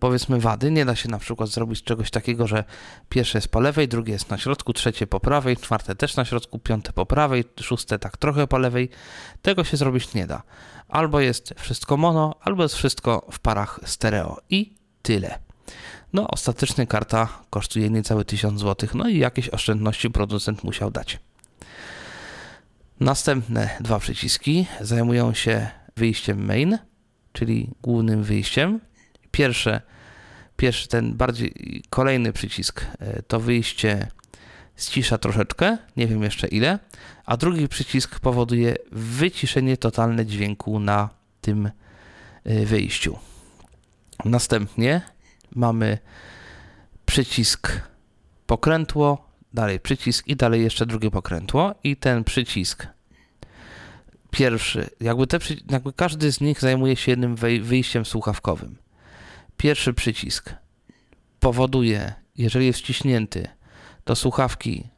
powiedzmy 0.00 0.40
wady. 0.40 0.70
Nie 0.70 0.84
da 0.84 0.96
się 0.96 1.08
na 1.08 1.18
przykład 1.18 1.50
zrobić 1.50 1.82
czegoś 1.82 2.10
takiego, 2.10 2.46
że 2.46 2.64
pierwsze 3.08 3.38
jest 3.38 3.48
po 3.48 3.60
lewej, 3.60 3.88
drugie 3.88 4.12
jest 4.12 4.30
na 4.30 4.38
środku, 4.38 4.72
trzecie 4.72 5.06
po 5.06 5.20
prawej, 5.20 5.56
czwarte 5.56 5.94
też 5.94 6.16
na 6.16 6.24
środku, 6.24 6.58
piąte 6.58 6.92
po 6.92 7.06
prawej, 7.06 7.44
szóste 7.60 7.98
tak 7.98 8.16
trochę 8.16 8.46
po 8.46 8.58
lewej. 8.58 8.88
Tego 9.42 9.64
się 9.64 9.76
zrobić 9.76 10.14
nie 10.14 10.26
da. 10.26 10.42
Albo 10.88 11.20
jest 11.20 11.54
wszystko 11.56 11.96
mono, 11.96 12.34
albo 12.40 12.62
jest 12.62 12.74
wszystko 12.74 13.26
w 13.30 13.38
parach 13.38 13.80
stereo 13.84 14.40
i 14.50 14.74
tyle. 15.02 15.38
No, 16.12 16.28
ostatecznie 16.28 16.86
karta 16.86 17.28
kosztuje 17.50 17.90
niecałe 17.90 18.24
1000 18.24 18.60
zł, 18.60 18.88
no 18.94 19.08
i 19.08 19.18
jakieś 19.18 19.48
oszczędności 19.48 20.10
producent 20.10 20.64
musiał 20.64 20.90
dać. 20.90 21.18
Następne 23.00 23.70
dwa 23.80 23.98
przyciski 23.98 24.66
zajmują 24.80 25.34
się 25.34 25.66
wyjściem 25.96 26.44
main, 26.46 26.78
czyli 27.32 27.70
głównym 27.82 28.22
wyjściem. 28.22 28.80
Pierwsze, 29.36 29.80
pierwszy 30.56 30.88
ten 30.88 31.16
bardziej 31.16 31.82
kolejny 31.90 32.32
przycisk 32.32 32.86
e, 32.98 33.22
to 33.22 33.40
wyjście 33.40 34.08
ścisza 34.76 35.18
troszeczkę, 35.18 35.78
nie 35.96 36.06
wiem 36.06 36.22
jeszcze 36.22 36.48
ile, 36.48 36.78
a 37.26 37.36
drugi 37.36 37.68
przycisk 37.68 38.20
powoduje 38.20 38.76
wyciszenie 38.92 39.76
totalne 39.76 40.26
dźwięku 40.26 40.80
na 40.80 41.08
tym 41.40 41.70
e, 42.44 42.66
wyjściu. 42.66 43.18
Następnie 44.24 45.02
mamy 45.54 45.98
przycisk 47.06 47.80
pokrętło, 48.46 49.30
dalej 49.54 49.80
przycisk 49.80 50.26
i 50.26 50.36
dalej 50.36 50.62
jeszcze 50.62 50.86
drugie 50.86 51.10
pokrętło 51.10 51.74
i 51.84 51.96
ten 51.96 52.24
przycisk 52.24 52.86
pierwszy, 54.30 54.90
jakby, 55.00 55.26
te, 55.26 55.38
jakby 55.70 55.92
każdy 55.92 56.32
z 56.32 56.40
nich 56.40 56.60
zajmuje 56.60 56.96
się 56.96 57.12
jednym 57.12 57.36
wyjściem 57.62 58.04
słuchawkowym. 58.04 58.85
Pierwszy 59.56 59.94
przycisk 59.94 60.54
powoduje, 61.40 62.12
jeżeli 62.36 62.66
jest 62.66 62.78
wciśnięty, 62.78 63.48
to 64.04 64.16
słuchawki 64.16 64.88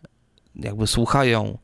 jakby 0.55 0.87
słuchają 0.87 1.59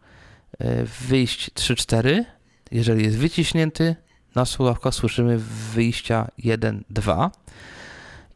e, 0.59 0.85
wyjść 0.85 1.51
3-4. 1.51 2.25
Jeżeli 2.71 3.05
jest 3.05 3.19
wyciśnięty, 3.19 3.97
na 4.35 4.45
słuchawkach 4.45 4.95
słyszymy 4.95 5.39
wyjścia 5.75 6.29
1-2. 6.39 7.31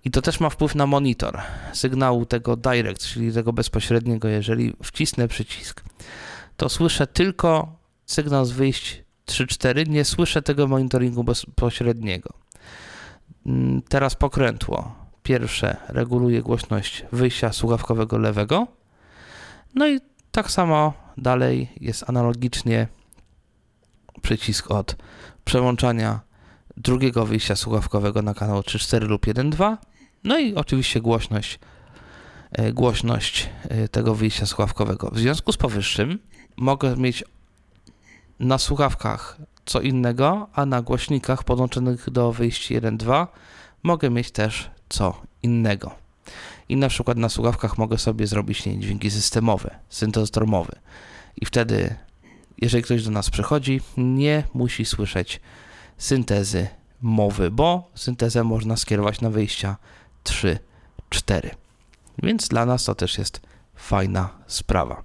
I 0.05 0.11
to 0.11 0.23
też 0.23 0.41
ma 0.41 0.51
wpływ 0.51 0.75
na 0.75 0.87
monitor 0.87 1.41
sygnału 1.73 2.27
tego 2.27 2.57
direct, 2.57 3.07
czyli 3.07 3.33
tego 3.33 3.53
bezpośredniego. 3.53 4.29
Jeżeli 4.29 4.77
wcisnę 4.83 5.29
przycisk, 5.29 5.85
to 6.57 6.69
słyszę 6.69 7.07
tylko 7.07 7.77
sygnał 8.07 8.45
z 8.45 8.51
wyjść 8.51 9.03
3-4, 9.27 9.89
nie 9.89 10.05
słyszę 10.05 10.43
tego 10.43 10.67
monitoringu 10.67 11.25
bezpośredniego. 11.25 12.48
Mm, 13.49 13.83
teraz 13.83 14.15
pokrętło. 14.15 14.95
Pierwsze 15.23 15.77
reguluje 15.89 16.43
głośność 16.43 17.05
wyjścia 17.13 17.53
słuchawkowego 17.53 18.19
lewego. 18.19 18.67
No 19.75 19.89
i 19.89 20.01
tak 20.31 20.51
samo 20.51 20.93
dalej 21.17 21.69
jest 21.81 22.11
analogicznie 22.11 22.89
przycisk 24.23 24.71
od 24.71 24.97
przełączania 25.45 26.21
drugiego 26.77 27.27
wyjścia 27.27 27.57
słuchawkowego 27.57 28.23
na 28.23 28.35
kanał 28.35 28.61
3.4 28.61 29.09
lub 29.09 29.27
1.2. 29.27 29.77
No 30.25 30.39
i 30.39 30.55
oczywiście 30.55 31.01
głośność, 31.01 31.59
e, 32.53 32.73
głośność 32.73 33.49
e, 33.69 33.89
tego 33.89 34.15
wyjścia 34.15 34.47
słuchawkowego. 34.47 35.11
W 35.11 35.19
związku 35.19 35.53
z 35.53 35.57
powyższym 35.57 36.19
mogę 36.57 36.97
mieć 36.97 37.25
na 38.41 38.59
słuchawkach 38.59 39.37
co 39.69 39.81
innego, 39.81 40.49
a 40.53 40.67
na 40.67 40.83
głośnikach 40.83 41.45
podłączonych 41.45 42.11
do 42.11 42.33
wyjścia 42.33 42.75
1.2 42.75 43.27
mogę 43.83 44.11
mieć 44.11 44.31
też 44.31 44.71
co 44.89 45.23
innego. 45.43 45.95
I 46.69 46.77
na 46.77 46.89
przykład 46.89 47.19
na 47.19 47.29
słuchawkach 47.29 47.79
mogę 47.79 47.99
sobie 47.99 48.27
zrobić 48.27 48.67
nie, 48.67 48.79
dźwięki 48.79 49.11
systemowe, 49.11 49.79
syntezator 49.89 50.47
mowy. 50.47 50.73
I 51.37 51.47
wtedy, 51.47 51.95
jeżeli 52.59 52.85
ktoś 52.85 53.05
do 53.05 53.11
nas 53.11 53.31
przychodzi, 53.31 53.81
nie 53.97 54.43
musi 54.55 54.85
słyszeć 54.85 55.41
syntezy 55.99 56.69
mowy, 57.01 57.51
bo 57.51 57.91
syntezę 57.95 58.45
można 58.45 58.77
skierować 58.77 59.21
na 59.21 59.31
wyjścia 59.31 59.77
3, 60.25 60.59
4. 61.11 61.51
Więc 62.23 62.49
dla 62.49 62.67
nas 62.67 62.85
to 62.85 62.95
też 62.95 63.19
jest 63.19 63.41
fajna 63.75 64.29
sprawa. 64.47 65.03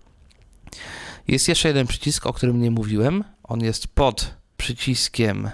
Jest 1.27 1.47
jeszcze 1.47 1.67
jeden 1.67 1.87
przycisk, 1.87 2.25
o 2.25 2.33
którym 2.33 2.61
nie 2.61 2.71
mówiłem. 2.71 3.23
On 3.43 3.61
jest 3.61 3.87
pod 3.87 4.42
przyciskiem 4.63 5.49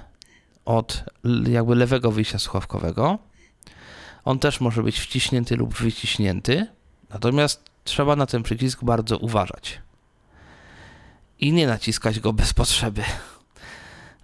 od 0.65 1.03
jakby 1.47 1.75
lewego 1.75 2.11
wyjścia 2.11 2.39
słuchawkowego. 2.39 3.19
On 4.25 4.39
też 4.39 4.61
może 4.61 4.83
być 4.83 4.99
wciśnięty 4.99 5.55
lub 5.55 5.73
wyciśnięty, 5.73 6.67
natomiast 7.09 7.63
trzeba 7.83 8.15
na 8.15 8.25
ten 8.25 8.43
przycisk 8.43 8.83
bardzo 8.83 9.17
uważać 9.17 9.81
i 11.39 11.51
nie 11.53 11.67
naciskać 11.67 12.19
go 12.19 12.33
bez 12.33 12.53
potrzeby. 12.53 13.03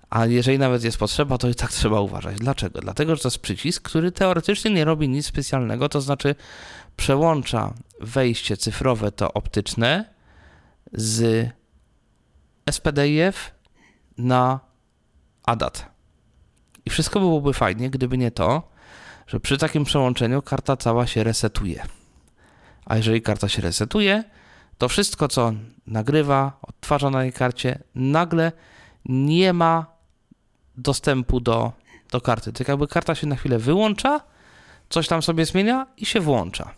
A 0.10 0.25
jeżeli 0.25 0.60
nawet 0.60 0.84
jest 0.84 0.98
potrzeba, 0.98 1.38
to 1.38 1.50
i 1.50 1.56
tak 1.56 1.72
trzeba 1.72 2.00
uważać. 2.00 2.38
Dlaczego? 2.38 2.82
Dlatego, 2.82 3.15
że 3.15 3.22
to 3.22 3.27
jest 3.27 3.39
przycisk, 3.39 3.84
który 3.84 4.12
teoretycznie 4.12 4.72
nie 4.72 4.86
robi 4.86 5.10
nic 5.10 5.25
specjalnego, 5.25 5.89
to 5.89 6.01
znaczy 6.01 6.36
przełącza 6.98 7.74
wejście 8.01 8.58
cyfrowe 8.58 9.12
to 9.12 9.34
optyczne 9.34 10.13
z 10.94 11.50
SPDIF 12.72 13.51
na 14.18 14.64
ADAT. 15.45 15.85
I 16.85 16.89
wszystko 16.89 17.19
byłoby 17.19 17.53
fajnie, 17.53 17.89
gdyby 17.89 18.17
nie 18.17 18.31
to, 18.31 18.69
że 19.27 19.39
przy 19.39 19.57
takim 19.57 19.83
przełączeniu 19.83 20.41
karta 20.41 20.77
cała 20.77 21.07
się 21.07 21.23
resetuje. 21.23 21.83
A 22.85 22.97
jeżeli 22.97 23.21
karta 23.21 23.49
się 23.49 23.61
resetuje, 23.61 24.23
to 24.77 24.89
wszystko, 24.89 25.27
co 25.27 25.53
nagrywa, 25.87 26.59
odtwarza 26.61 27.09
na 27.09 27.19
tej 27.19 27.33
karcie, 27.33 27.79
nagle 27.95 28.51
nie 29.05 29.53
ma 29.53 29.85
dostępu 30.77 31.39
do, 31.39 31.71
do 32.11 32.21
karty. 32.21 32.53
Tak 32.53 32.67
jakby 32.67 32.87
karta 32.87 33.15
się 33.15 33.27
na 33.27 33.35
chwilę 33.35 33.59
wyłącza, 33.59 34.21
coś 34.89 35.07
tam 35.07 35.21
sobie 35.21 35.45
zmienia 35.45 35.87
i 35.97 36.05
się 36.05 36.19
włącza. 36.19 36.71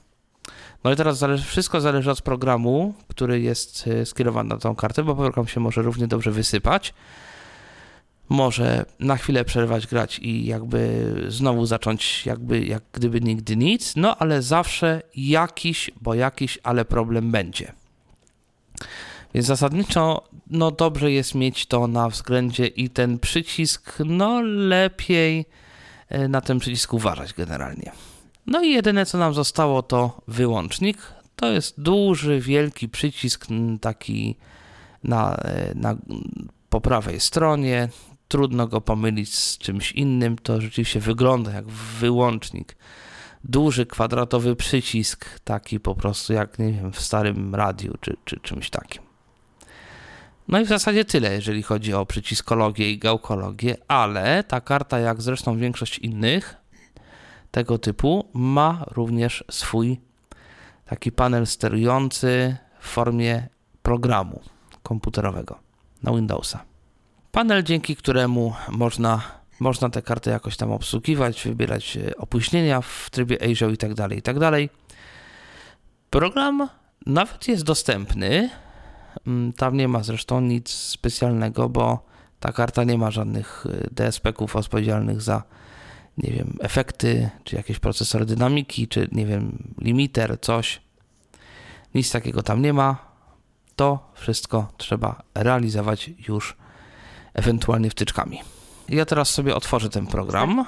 No 0.83 0.91
i 0.91 0.95
teraz 0.95 1.17
zależy, 1.17 1.45
wszystko 1.45 1.81
zależy 1.81 2.11
od 2.11 2.21
programu, 2.21 2.93
który 3.07 3.41
jest 3.41 3.87
y, 3.87 4.05
skierowany 4.05 4.49
na 4.49 4.57
tą 4.57 4.75
kartę, 4.75 5.03
bo 5.03 5.15
program 5.15 5.47
się 5.47 5.59
może 5.59 5.81
równie 5.81 6.07
dobrze 6.07 6.31
wysypać. 6.31 6.93
Może 8.29 8.85
na 8.99 9.17
chwilę 9.17 9.45
przerwać 9.45 9.87
grać 9.87 10.19
i 10.19 10.45
jakby 10.45 11.13
znowu 11.27 11.65
zacząć 11.65 12.25
jakby 12.25 12.65
jak 12.65 12.83
gdyby 12.91 13.21
nigdy 13.21 13.57
nic, 13.57 13.95
no 13.95 14.17
ale 14.17 14.41
zawsze 14.41 15.01
jakiś, 15.15 15.91
bo 16.01 16.13
jakiś, 16.13 16.59
ale 16.63 16.85
problem 16.85 17.31
będzie. 17.31 17.73
Więc 19.33 19.47
zasadniczo 19.47 20.23
no 20.49 20.71
dobrze 20.71 21.11
jest 21.11 21.35
mieć 21.35 21.65
to 21.65 21.87
na 21.87 22.09
względzie 22.09 22.67
i 22.67 22.89
ten 22.89 23.19
przycisk, 23.19 23.93
no 24.05 24.41
lepiej 24.41 25.45
y, 26.11 26.27
na 26.27 26.41
ten 26.41 26.59
przycisk 26.59 26.93
uważać 26.93 27.33
generalnie. 27.33 27.91
No 28.47 28.61
i 28.61 28.71
jedyne 28.71 29.05
co 29.05 29.17
nam 29.17 29.33
zostało 29.33 29.81
to 29.81 30.21
wyłącznik. 30.27 30.97
To 31.35 31.51
jest 31.51 31.81
duży, 31.81 32.39
wielki 32.39 32.89
przycisk 32.89 33.47
taki 33.81 34.35
na, 35.03 35.35
e, 35.35 35.75
na, 35.75 35.95
po 36.69 36.81
prawej 36.81 37.19
stronie. 37.19 37.89
Trudno 38.27 38.67
go 38.67 38.81
pomylić 38.81 39.35
z 39.35 39.57
czymś 39.57 39.91
innym. 39.91 40.37
To 40.37 40.61
rzeczywiście 40.61 40.99
wygląda 40.99 41.51
jak 41.51 41.67
wyłącznik. 41.99 42.75
Duży, 43.43 43.85
kwadratowy 43.85 44.55
przycisk, 44.55 45.39
taki 45.39 45.79
po 45.79 45.95
prostu 45.95 46.33
jak 46.33 46.59
nie 46.59 46.71
wiem, 46.71 46.91
w 46.91 47.01
starym 47.01 47.55
radiu 47.55 47.93
czy, 48.01 48.17
czy 48.25 48.39
czymś 48.39 48.69
takim. 48.69 49.01
No 50.47 50.59
i 50.59 50.65
w 50.65 50.67
zasadzie 50.67 51.05
tyle, 51.05 51.33
jeżeli 51.33 51.63
chodzi 51.63 51.93
o 51.93 52.05
przyciskologię 52.05 52.91
i 52.91 52.97
gałkologię, 52.97 53.77
ale 53.87 54.43
ta 54.43 54.61
karta, 54.61 54.99
jak 54.99 55.21
zresztą 55.21 55.57
większość 55.57 55.99
innych, 55.99 56.55
tego 57.51 57.77
typu 57.77 58.29
ma 58.33 58.85
również 58.87 59.43
swój 59.51 59.99
taki 60.85 61.11
panel 61.11 61.47
sterujący 61.47 62.57
w 62.79 62.87
formie 62.87 63.47
programu 63.83 64.41
komputerowego 64.83 65.59
na 66.03 66.11
Windowsa. 66.11 66.63
Panel, 67.37 67.63
dzięki 67.63 67.95
któremu 67.95 68.53
można, 68.69 69.21
można 69.59 69.89
te 69.89 70.01
karty 70.01 70.29
jakoś 70.29 70.57
tam 70.57 70.71
obsługiwać, 70.71 71.43
wybierać 71.43 71.97
e, 71.97 72.17
opóźnienia 72.17 72.81
w 72.81 73.09
trybie 73.11 73.37
ASIO 73.51 73.69
i 73.69 73.77
tak 73.77 73.93
dalej, 73.93 74.19
i 74.19 74.21
tak 74.21 74.39
dalej. 74.39 74.69
Program 76.09 76.69
nawet 77.05 77.47
jest 77.47 77.63
dostępny. 77.63 78.49
Mm, 79.27 79.53
tam 79.53 79.77
nie 79.77 79.87
ma 79.87 80.03
zresztą 80.03 80.41
nic 80.41 80.69
specjalnego, 80.69 81.69
bo 81.69 82.05
ta 82.39 82.51
karta 82.51 82.83
nie 82.83 82.97
ma 82.97 83.11
żadnych 83.11 83.65
e, 83.69 83.89
DSP-ków 83.91 84.55
odpowiedzialnych 84.55 85.21
za 85.21 85.43
nie 86.17 86.31
wiem, 86.31 86.57
efekty, 86.59 87.29
czy 87.43 87.55
jakieś 87.55 87.79
procesory 87.79 88.25
dynamiki, 88.25 88.87
czy 88.87 89.07
nie 89.11 89.25
wiem, 89.25 89.73
limiter, 89.81 90.37
coś. 90.41 90.81
Nic 91.95 92.11
takiego 92.11 92.43
tam 92.43 92.61
nie 92.61 92.73
ma. 92.73 92.97
To 93.75 94.11
wszystko 94.13 94.71
trzeba 94.77 95.21
realizować 95.35 96.09
już 96.27 96.57
ewentualnie 97.37 97.89
wtyczkami. 97.89 98.41
Ja 98.89 99.05
teraz 99.05 99.29
sobie 99.29 99.55
otworzę 99.55 99.89
ten 99.89 100.07
program. 100.07 100.65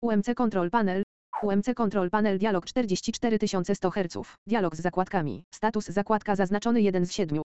UMC 0.00 0.34
Control 0.36 0.70
Panel. 0.70 1.02
UMC 1.42 1.74
Control 1.76 2.10
Panel 2.10 2.38
Dialog 2.38 2.66
44100 2.66 3.90
Hz. 3.90 4.18
Dialog 4.46 4.76
z 4.76 4.80
zakładkami. 4.80 5.44
Status 5.54 5.86
zakładka 5.86 6.36
zaznaczony 6.36 6.82
1 6.82 7.06
z 7.06 7.12
7. 7.12 7.42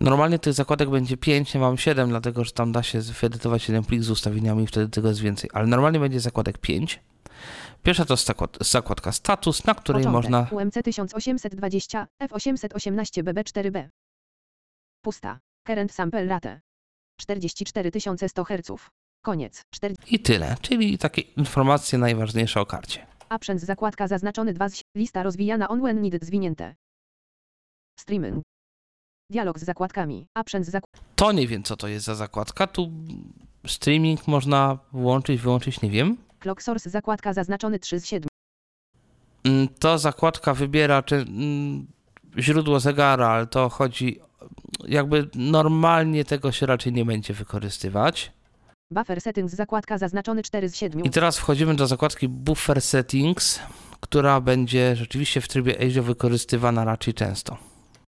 Normalnie 0.00 0.38
tych 0.38 0.52
zakładek 0.52 0.90
będzie 0.90 1.16
5, 1.16 1.54
ja 1.54 1.60
mam 1.60 1.78
7, 1.78 2.08
dlatego 2.08 2.44
że 2.44 2.50
tam 2.50 2.72
da 2.72 2.82
się 2.82 3.00
wyedytować 3.00 3.68
jeden 3.68 3.84
plik 3.84 4.02
z 4.02 4.10
ustawieniami 4.10 4.64
i 4.64 4.66
wtedy 4.66 4.88
tego 4.88 5.08
jest 5.08 5.20
więcej. 5.20 5.50
Ale 5.52 5.66
normalnie 5.66 6.00
będzie 6.00 6.20
zakładek 6.20 6.58
5. 6.58 7.00
Pierwsza 7.82 8.04
to 8.04 8.14
jest 8.14 8.32
zakładka 8.60 9.12
status, 9.12 9.64
na 9.64 9.74
której 9.74 10.04
Początek. 10.04 10.30
można. 10.30 10.46
UMC 10.50 10.74
1820 10.84 12.06
F818 12.22 13.22
BB4B. 13.22 13.88
Pusta. 15.02 15.38
Current 15.66 15.92
sample 15.92 16.26
rate. 16.26 16.60
44100 17.20 18.44
Hz. 18.44 18.90
Koniec. 19.24 19.62
4. 19.74 19.94
I 20.10 20.20
tyle. 20.20 20.56
Czyli 20.60 20.98
takie 20.98 21.22
informacje 21.22 21.98
najważniejsze 21.98 22.60
o 22.60 22.66
karcie. 22.66 23.06
Absence 23.28 23.66
zakładka 23.66 24.08
zaznaczony 24.08 24.52
2 24.52 24.68
z 24.68 24.82
lista 24.96 25.22
rozwijana 25.22 25.68
on 25.68 25.80
when 25.80 26.02
needed 26.02 26.24
zwinięte. 26.24 26.74
Streaming. 28.00 28.42
Dialog 29.30 29.58
z 29.58 29.64
zakładkami. 29.64 30.26
Absence 30.34 30.70
zak 30.70 30.84
To 31.16 31.32
nie 31.32 31.46
wiem, 31.48 31.62
co 31.62 31.76
to 31.76 31.88
jest 31.88 32.06
za 32.06 32.14
zakładka. 32.14 32.66
Tu 32.66 32.90
streaming 33.66 34.28
można 34.28 34.78
włączyć, 34.92 35.40
wyłączyć, 35.40 35.80
nie 35.82 35.90
wiem. 35.90 36.16
Clock 36.38 36.62
source 36.62 36.90
zakładka 36.90 37.32
zaznaczony 37.32 37.78
3 37.78 38.00
z 38.00 38.06
7. 38.06 38.28
Mm, 39.44 39.68
To 39.68 39.98
zakładka 39.98 40.54
wybiera 40.54 41.02
czy, 41.02 41.16
mm, 41.16 41.86
źródło 42.38 42.80
zegara, 42.80 43.28
ale 43.28 43.46
to 43.46 43.68
chodzi. 43.68 44.20
Jakby 44.88 45.28
normalnie 45.34 46.24
tego 46.24 46.52
się 46.52 46.66
raczej 46.66 46.92
nie 46.92 47.04
będzie 47.04 47.34
wykorzystywać. 47.34 48.32
Buffer 48.90 49.20
settings 49.20 49.54
zakładka 49.54 49.98
zaznaczony 49.98 50.42
4 50.42 50.68
z 50.68 50.76
7. 50.76 51.04
I 51.04 51.10
teraz 51.10 51.38
wchodzimy 51.38 51.74
do 51.74 51.86
zakładki 51.86 52.28
Buffer 52.28 52.82
Settings, 52.82 53.60
która 54.00 54.40
będzie 54.40 54.96
rzeczywiście 54.96 55.40
w 55.40 55.48
trybie 55.48 55.86
ASIO 55.86 56.02
wykorzystywana 56.02 56.84
raczej 56.84 57.14
często. 57.14 57.58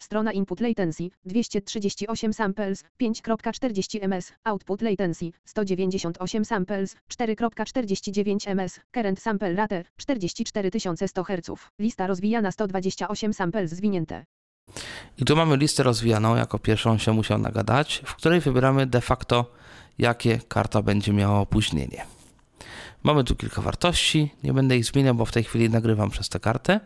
Strona 0.03 0.33
input 0.33 0.61
latency 0.61 1.11
238 1.25 2.33
samples 2.33 2.85
5.40 3.03 4.09
ms, 4.09 4.33
output 4.45 4.83
latency 4.83 5.31
198 5.45 6.45
samples 6.45 6.97
4.49 7.11 8.55
ms, 8.55 8.81
current 8.93 9.21
sample 9.21 9.55
rate 9.55 9.85
44100 9.97 11.25
Hz. 11.25 11.51
Lista 11.79 12.07
rozwijana 12.07 12.53
128 12.53 13.33
samples 13.33 13.71
zwinięte. 13.71 14.25
I 15.19 15.25
tu 15.25 15.37
mamy 15.37 15.57
listę 15.57 15.83
rozwijaną, 15.83 16.37
jako 16.37 16.59
pierwszą 16.59 16.99
się 16.99 17.13
musiał 17.13 17.39
nagadać, 17.39 18.03
w 18.05 18.15
której 18.15 18.41
wybieramy 18.41 18.87
de 18.87 19.01
facto, 19.01 19.53
jakie 19.99 20.39
karta 20.49 20.83
będzie 20.83 21.13
miała 21.13 21.41
opóźnienie. 21.41 22.05
Mamy 23.03 23.25
tu 23.25 23.37
kilka 23.37 23.63
wartości, 23.63 24.31
nie 24.45 24.53
będę 24.53 24.77
ich 24.77 24.85
zmieniał, 24.85 25.15
bo 25.15 25.25
w 25.25 25.33
tej 25.33 25.45
chwili 25.45 25.71
nagrywam 25.71 26.11
przez 26.11 26.29
tę 26.29 26.41
kartę. 26.41 26.81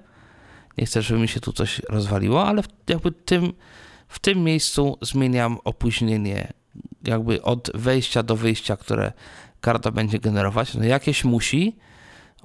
Nie 0.78 0.86
chcę, 0.86 1.02
żeby 1.02 1.20
mi 1.20 1.28
się 1.28 1.40
tu 1.40 1.52
coś 1.52 1.78
rozwaliło, 1.88 2.46
ale 2.46 2.62
jakby 2.88 3.12
tym, 3.12 3.52
w 4.08 4.18
tym 4.18 4.44
miejscu 4.44 4.98
zmieniam 5.02 5.58
opóźnienie 5.64 6.52
jakby 7.04 7.42
od 7.42 7.70
wejścia 7.74 8.22
do 8.22 8.36
wyjścia, 8.36 8.76
które 8.76 9.12
karta 9.60 9.90
będzie 9.90 10.18
generować. 10.18 10.74
No 10.74 10.84
jakieś 10.84 11.24
musi, 11.24 11.76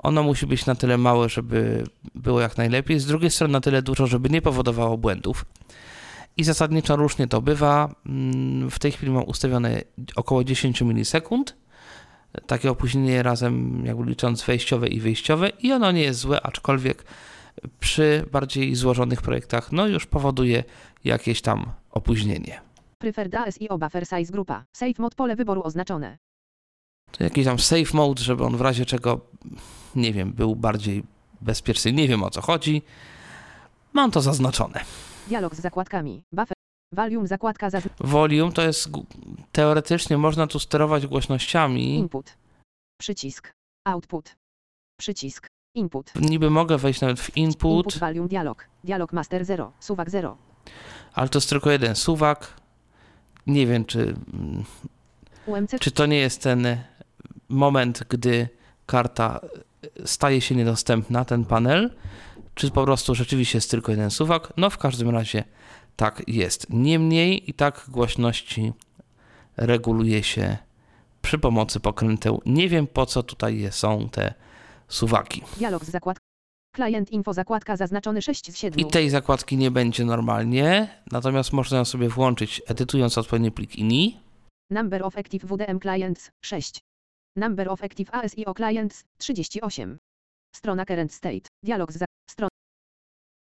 ono 0.01 0.23
musi 0.23 0.47
być 0.47 0.65
na 0.65 0.75
tyle 0.75 0.97
małe, 0.97 1.29
żeby 1.29 1.83
było 2.15 2.41
jak 2.41 2.57
najlepiej, 2.57 2.99
z 2.99 3.05
drugiej 3.05 3.31
strony 3.31 3.51
na 3.51 3.61
tyle 3.61 3.81
dużo, 3.81 4.07
żeby 4.07 4.29
nie 4.29 4.41
powodowało 4.41 4.97
błędów. 4.97 5.45
I 6.37 6.43
zasadniczo 6.43 6.95
różnie 6.95 7.27
to 7.27 7.41
bywa. 7.41 7.95
Mm, 8.05 8.69
W 8.69 8.79
tej 8.79 8.91
chwili 8.91 9.11
mam 9.11 9.23
ustawione 9.23 9.81
około 10.15 10.43
10 10.43 10.81
milisekund. 10.81 11.55
Takie 12.47 12.71
opóźnienie 12.71 13.23
razem, 13.23 13.85
jakby 13.85 14.03
licząc 14.09 14.43
wejściowe 14.43 14.87
i 14.87 14.99
wyjściowe, 14.99 15.49
i 15.49 15.71
ono 15.71 15.91
nie 15.91 16.01
jest 16.01 16.19
złe, 16.19 16.41
aczkolwiek 16.41 17.03
przy 17.79 18.25
bardziej 18.31 18.75
złożonych 18.75 19.21
projektach, 19.21 19.71
no 19.71 19.87
już 19.87 20.05
powoduje 20.05 20.63
jakieś 21.03 21.41
tam 21.41 21.65
opóźnienie. 21.91 22.61
Preferred 22.97 23.35
ASIO 23.35 23.77
buffer 23.77 24.05
size 24.07 24.31
grupa. 24.31 24.65
Save 24.73 24.99
mod 24.99 25.15
pole 25.15 25.35
wyboru 25.35 25.63
oznaczone. 25.63 26.17
To 27.11 27.23
jakiś 27.23 27.45
tam 27.45 27.59
safe 27.59 27.97
mode, 27.97 28.23
żeby 28.23 28.43
on 28.43 28.57
w 28.57 28.61
razie 28.61 28.85
czego, 28.85 29.19
nie 29.95 30.13
wiem, 30.13 30.33
był 30.33 30.55
bardziej 30.55 31.03
bezpieczny. 31.41 31.93
Nie 31.93 32.07
wiem 32.07 32.23
o 32.23 32.29
co 32.29 32.41
chodzi. 32.41 32.81
Mam 33.93 34.11
to 34.11 34.21
zaznaczone. 34.21 34.83
Dialog 35.27 35.55
z 35.55 35.59
zakładkami. 35.59 36.23
Buffer. 36.31 36.53
Volume 36.95 37.27
zakładka 37.27 37.69
zaz... 37.69 37.83
Volume 37.99 38.51
to 38.51 38.61
jest 38.61 38.89
teoretycznie 39.51 40.17
można 40.17 40.47
tu 40.47 40.59
sterować 40.59 41.07
głośnościami. 41.07 41.95
Input. 41.95 42.37
Przycisk. 43.01 43.51
Output. 43.87 44.35
Przycisk. 44.99 45.47
Input. 45.75 46.11
Niby 46.15 46.49
mogę 46.49 46.77
wejść 46.77 47.01
nawet 47.01 47.19
w 47.19 47.37
input, 47.37 47.85
Input 47.85 47.97
volume 47.97 48.27
dialog. 48.27 48.67
Dialog 48.83 49.13
master 49.13 49.45
0. 49.45 49.71
Suwak 49.79 50.09
0. 50.09 50.37
ale 51.13 51.29
to 51.29 51.37
jest 51.37 51.49
tylko 51.49 51.71
jeden 51.71 51.95
suwak. 51.95 52.53
Nie 53.47 53.67
wiem, 53.67 53.85
czy, 53.85 54.15
UMC 55.45 55.71
czy 55.79 55.91
to 55.91 56.05
nie 56.05 56.17
jest 56.17 56.41
ten 56.43 56.77
moment, 57.51 58.03
gdy 58.09 58.49
karta 58.85 59.39
staje 60.05 60.41
się 60.41 60.55
niedostępna, 60.55 61.25
ten 61.25 61.45
panel, 61.45 61.91
czy 62.55 62.71
po 62.71 62.83
prostu 62.83 63.15
rzeczywiście 63.15 63.57
jest 63.57 63.71
tylko 63.71 63.91
jeden 63.91 64.11
suwak. 64.11 64.53
No 64.57 64.69
w 64.69 64.77
każdym 64.77 65.09
razie 65.09 65.43
tak 65.95 66.23
jest. 66.27 66.67
Niemniej 66.69 67.49
i 67.49 67.53
tak 67.53 67.85
głośności 67.87 68.73
reguluje 69.57 70.23
się 70.23 70.57
przy 71.21 71.39
pomocy 71.39 71.79
pokręteł. 71.79 72.41
Nie 72.45 72.69
wiem 72.69 72.87
po 72.87 73.05
co 73.05 73.23
tutaj 73.23 73.67
są 73.71 74.09
te 74.09 74.33
suwaki. 74.87 75.41
Dialog 75.57 75.85
z 75.85 75.89
zakładką. 75.89 76.21
Client 76.75 77.11
info 77.11 77.33
zakładka 77.33 77.77
zaznaczony 77.77 78.21
6 78.21 78.51
z 78.51 78.57
7. 78.57 78.79
I 78.79 78.85
tej 78.85 79.09
zakładki 79.09 79.57
nie 79.57 79.71
będzie 79.71 80.05
normalnie, 80.05 80.87
natomiast 81.11 81.53
można 81.53 81.77
ją 81.77 81.85
sobie 81.85 82.09
włączyć 82.09 82.61
edytując 82.67 83.17
odpowiedni 83.17 83.51
plik 83.51 83.75
INI. 83.75 84.19
Number 84.69 85.03
of 85.03 85.17
active 85.17 85.45
WDM 85.45 85.79
clients 85.79 86.31
6. 86.41 86.79
Number 87.35 87.69
of 87.69 87.83
active 87.83 88.09
ASIO 88.11 88.53
clients 88.53 89.03
38. 89.17 89.97
Strona 90.55 90.85
current 90.85 91.13
state. 91.13 91.47
Dialog 91.63 91.91
z. 91.91 92.03
Stron... 92.29 92.49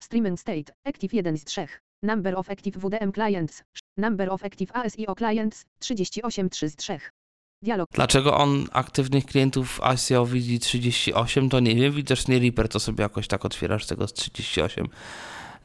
Streaming 0.02 0.40
state. 0.40 0.72
Active 0.86 1.12
1 1.12 1.38
z 1.38 1.44
3. 1.44 1.68
Number 2.02 2.38
of 2.38 2.50
active 2.50 2.78
WDM 2.78 3.12
clients. 3.12 3.62
Number 3.98 4.30
of 4.30 4.44
active 4.44 4.70
ASIO 4.72 5.14
clients. 5.14 5.64
38 5.78 6.50
3 6.50 6.68
z 6.68 6.76
3. 6.76 7.00
Dialog. 7.62 7.88
Dlaczego 7.92 8.36
on 8.36 8.66
aktywnych 8.72 9.26
klientów 9.26 9.80
ASIO 9.82 10.26
widzi 10.26 10.60
38, 10.60 11.48
to 11.48 11.60
nie 11.60 11.74
wiem. 11.74 11.92
Widocznie 11.92 12.38
Reaper 12.38 12.68
to 12.68 12.80
sobie 12.80 13.02
jakoś 13.02 13.28
tak 13.28 13.44
otwierasz 13.44 13.86
tego 13.86 14.08
z 14.08 14.12
38. 14.12 14.88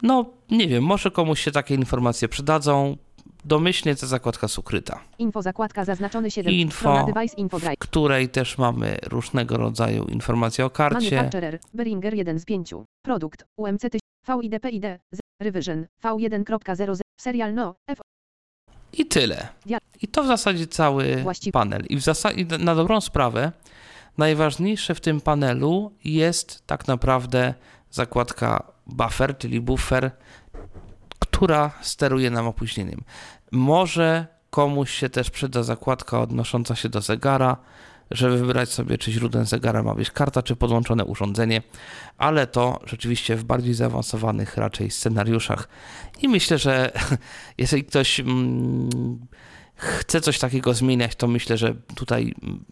No, 0.01 0.25
nie 0.51 0.67
wiem, 0.67 0.83
może 0.83 1.11
komuś 1.11 1.41
się 1.41 1.51
takie 1.51 1.75
informacje 1.75 2.27
przydadzą. 2.27 2.97
Domyślnie 3.45 3.95
ta 3.95 4.07
zakładka 4.07 4.45
jest 4.45 4.59
ukryta, 4.59 4.99
Info 5.17 5.41
zakładka 5.41 5.85
zaznaczony 5.85 6.31
7. 6.31 6.53
Info. 6.53 7.05
Device 7.13 7.35
info 7.35 7.59
w 7.59 7.63
której 7.79 8.29
też 8.29 8.57
mamy 8.57 8.97
różnego 9.03 9.57
rodzaju 9.57 10.05
informacje 10.05 10.65
o 10.65 10.69
karcie. 10.69 11.15
Manufacturer. 11.15 11.59
Beringer 11.73 12.13
1 12.13 12.39
z 12.39 12.45
5. 12.45 12.73
Produkt. 13.05 13.45
UMC 13.57 13.81
1000. 13.81 14.41
VIDPID. 14.41 14.85
Revision. 15.41 15.85
V1.0. 16.03 16.99
Serial 17.21 17.53
no. 17.53 17.75
F. 17.87 17.99
I 18.93 19.05
tyle. 19.05 19.47
I 20.01 20.07
to 20.07 20.23
w 20.23 20.27
zasadzie 20.27 20.67
cały 20.67 21.15
Właściwie- 21.15 21.51
panel. 21.51 21.85
I 21.89 21.97
w 21.97 22.01
zasadzie 22.01 22.45
na 22.59 22.75
dobrą 22.75 23.01
sprawę 23.01 23.51
najważniejsze 24.17 24.95
w 24.95 25.01
tym 25.01 25.21
panelu 25.21 25.91
jest 26.03 26.67
tak 26.67 26.87
naprawdę 26.87 27.53
zakładka 27.91 28.73
buffer, 28.87 29.37
czyli 29.37 29.61
buffer, 29.61 30.11
która 31.43 31.71
steruje 31.81 32.31
nam 32.31 32.47
opóźnieniem. 32.47 33.03
Może 33.51 34.27
komuś 34.49 34.91
się 34.91 35.09
też 35.09 35.29
przyda 35.29 35.63
zakładka 35.63 36.21
odnosząca 36.21 36.75
się 36.75 36.89
do 36.89 37.01
zegara, 37.01 37.57
żeby 38.11 38.37
wybrać 38.37 38.69
sobie, 38.69 38.97
czy 38.97 39.11
źródłem 39.11 39.45
zegara 39.45 39.83
ma 39.83 39.95
być 39.95 40.11
karta, 40.11 40.43
czy 40.43 40.55
podłączone 40.55 41.05
urządzenie, 41.05 41.61
ale 42.17 42.47
to 42.47 42.79
rzeczywiście 42.85 43.35
w 43.35 43.43
bardziej 43.43 43.73
zaawansowanych 43.73 44.57
raczej 44.57 44.91
scenariuszach. 44.91 45.67
I 46.21 46.29
myślę, 46.29 46.57
że 46.57 46.91
jeżeli 47.57 47.83
ktoś 47.83 48.19
mm, 48.19 48.89
chce 49.75 50.21
coś 50.21 50.39
takiego 50.39 50.73
zmieniać, 50.73 51.15
to 51.15 51.27
myślę, 51.27 51.57
że 51.57 51.75
tutaj 51.95 52.35
mm, 52.43 52.65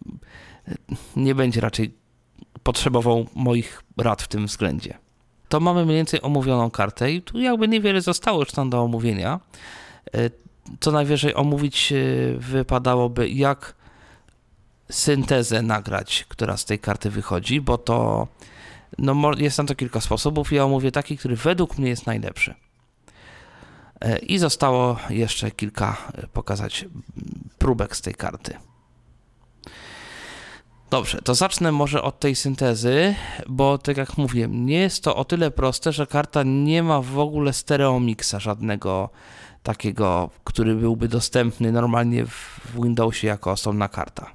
nie 1.16 1.36
będzie 1.36 1.62
raczej 1.62 1.98
potrzebował 2.64 3.26
moich 3.36 3.84
rad 3.98 4.22
w 4.22 4.28
tym 4.28 4.46
względzie. 4.46 5.11
To 5.52 5.60
mamy 5.60 5.86
mniej 5.86 5.98
więcej 5.98 6.22
omówioną 6.22 6.72
kartę 6.72 7.12
i 7.12 7.22
tu 7.22 7.40
jakby 7.40 7.68
niewiele 7.68 8.02
zostało 8.02 8.40
już 8.40 8.52
tam 8.52 8.70
do 8.70 8.82
omówienia. 8.82 9.40
E, 10.14 10.30
Co 10.80 10.92
najwyżej 10.92 11.36
omówić 11.36 11.92
e, 11.92 11.96
wypadałoby, 12.38 13.30
jak 13.30 13.76
syntezę 14.90 15.62
nagrać, 15.62 16.26
która 16.30 16.58
z 16.58 16.66
tej 16.66 16.80
karty 16.80 17.10
wychodzi, 17.10 17.62
bo 17.62 17.78
to 17.78 18.28
no, 18.98 19.32
jest 19.38 19.58
tam 19.58 19.68
to 19.68 19.76
kilka 19.76 20.02
sposobów. 20.02 20.52
Ja 20.52 20.66
omówię 20.66 20.92
taki, 20.92 21.18
który 21.18 21.36
według 21.36 21.78
mnie 21.78 21.90
jest 21.90 22.08
najlepszy. 22.08 22.54
E, 24.02 24.18
I 24.18 24.38
zostało 24.38 24.98
jeszcze 25.10 25.52
kilka 25.52 25.98
pokazać 26.34 26.86
próbek 27.58 27.96
z 27.96 28.02
tej 28.02 28.16
karty. 28.16 28.71
Dobrze, 30.92 31.22
to 31.22 31.36
zacznę 31.36 31.72
może 31.72 32.02
od 32.02 32.20
tej 32.20 32.36
syntezy, 32.36 33.16
bo 33.48 33.78
tak 33.78 33.98
jak 33.98 34.18
mówiłem, 34.18 34.66
nie 34.66 34.80
jest 34.80 35.04
to 35.04 35.16
o 35.16 35.26
tyle 35.26 35.52
proste, 35.52 35.92
że 35.92 36.08
karta 36.08 36.44
nie 36.44 36.84
ma 36.84 37.02
w 37.02 37.20
ogóle 37.20 37.54
stereomixa 37.54 38.40
żadnego 38.40 39.10
takiego, 39.64 40.30
który 40.44 40.76
byłby 40.76 41.08
dostępny 41.08 41.72
normalnie 41.72 42.26
w 42.26 42.72
Windowsie 42.76 43.28
jako 43.28 43.52
osobna 43.52 43.88
karta. 43.88 44.32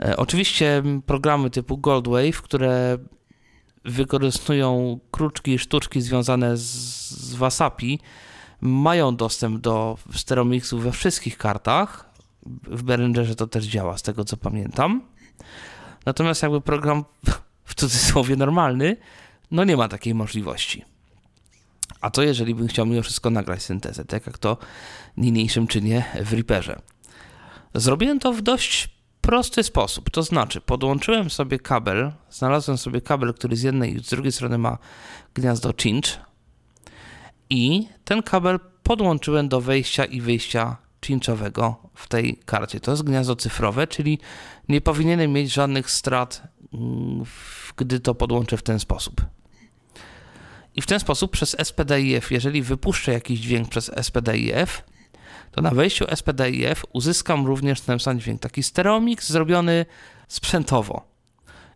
E, 0.00 0.16
Oczywiście 0.16 0.82
programy 1.06 1.50
typu 1.50 1.78
Goldwave, 1.78 2.42
które 2.42 2.98
wykorzystują 3.84 4.98
kruczki 5.10 5.52
i 5.54 5.58
sztuczki 5.58 6.00
związane 6.00 6.56
z, 6.56 6.62
z 7.10 7.34
Wasapi, 7.34 8.00
mają 8.60 9.16
dostęp 9.16 9.60
do 9.60 9.98
stereomixu 10.14 10.78
we 10.78 10.92
wszystkich 10.92 11.38
kartach. 11.38 12.13
W 12.46 12.82
Behringerze 12.82 13.34
to 13.34 13.46
też 13.46 13.64
działa, 13.64 13.98
z 13.98 14.02
tego 14.02 14.24
co 14.24 14.36
pamiętam. 14.36 15.02
Natomiast 16.06 16.42
jakby 16.42 16.60
program 16.60 17.04
w 17.64 17.74
cudzysłowie 17.74 18.36
normalny, 18.36 18.96
no 19.50 19.64
nie 19.64 19.76
ma 19.76 19.88
takiej 19.88 20.14
możliwości. 20.14 20.84
A 22.00 22.10
co 22.10 22.22
jeżeli 22.22 22.54
bym 22.54 22.68
chciał 22.68 22.86
mimo 22.86 23.02
wszystko 23.02 23.30
nagrać 23.30 23.62
syntezę, 23.62 24.04
tak 24.04 24.26
jak 24.26 24.38
to 24.38 24.56
niniejszym 25.16 25.66
czynię 25.66 26.04
w 26.24 26.32
Reaperze? 26.32 26.80
Zrobiłem 27.74 28.18
to 28.20 28.32
w 28.32 28.42
dość 28.42 28.88
prosty 29.20 29.62
sposób, 29.62 30.10
to 30.10 30.22
znaczy 30.22 30.60
podłączyłem 30.60 31.30
sobie 31.30 31.58
kabel, 31.58 32.12
znalazłem 32.30 32.78
sobie 32.78 33.00
kabel, 33.00 33.34
który 33.34 33.56
z 33.56 33.62
jednej 33.62 33.96
i 33.96 34.04
z 34.04 34.08
drugiej 34.10 34.32
strony 34.32 34.58
ma 34.58 34.78
gniazdo 35.34 35.72
cinch 35.72 36.20
i 37.50 37.88
ten 38.04 38.22
kabel 38.22 38.60
podłączyłem 38.82 39.48
do 39.48 39.60
wejścia 39.60 40.04
i 40.04 40.20
wyjścia 40.20 40.76
cinchowego 41.06 41.76
w 41.94 42.08
tej 42.08 42.36
karcie. 42.36 42.80
To 42.80 42.90
jest 42.90 43.02
gniazdo 43.02 43.36
cyfrowe, 43.36 43.86
czyli 43.86 44.18
nie 44.68 44.80
powinienem 44.80 45.32
mieć 45.32 45.52
żadnych 45.52 45.90
strat, 45.90 46.42
mm, 46.74 47.24
gdy 47.76 48.00
to 48.00 48.14
podłączę 48.14 48.56
w 48.56 48.62
ten 48.62 48.80
sposób. 48.80 49.26
I 50.76 50.82
w 50.82 50.86
ten 50.86 51.00
sposób 51.00 51.30
przez 51.30 51.56
SPDIF, 51.58 52.30
jeżeli 52.30 52.62
wypuszczę 52.62 53.12
jakiś 53.12 53.40
dźwięk 53.40 53.68
przez 53.68 53.90
SPDIF, 54.02 54.84
to 55.50 55.62
na 55.62 55.70
wejściu 55.70 56.04
SPDIF 56.14 56.84
uzyskam 56.92 57.46
również 57.46 57.80
ten 57.80 57.98
sam 57.98 58.20
dźwięk. 58.20 58.40
Taki 58.40 58.62
stereomix 58.62 59.30
zrobiony 59.30 59.86
sprzętowo. 60.28 61.14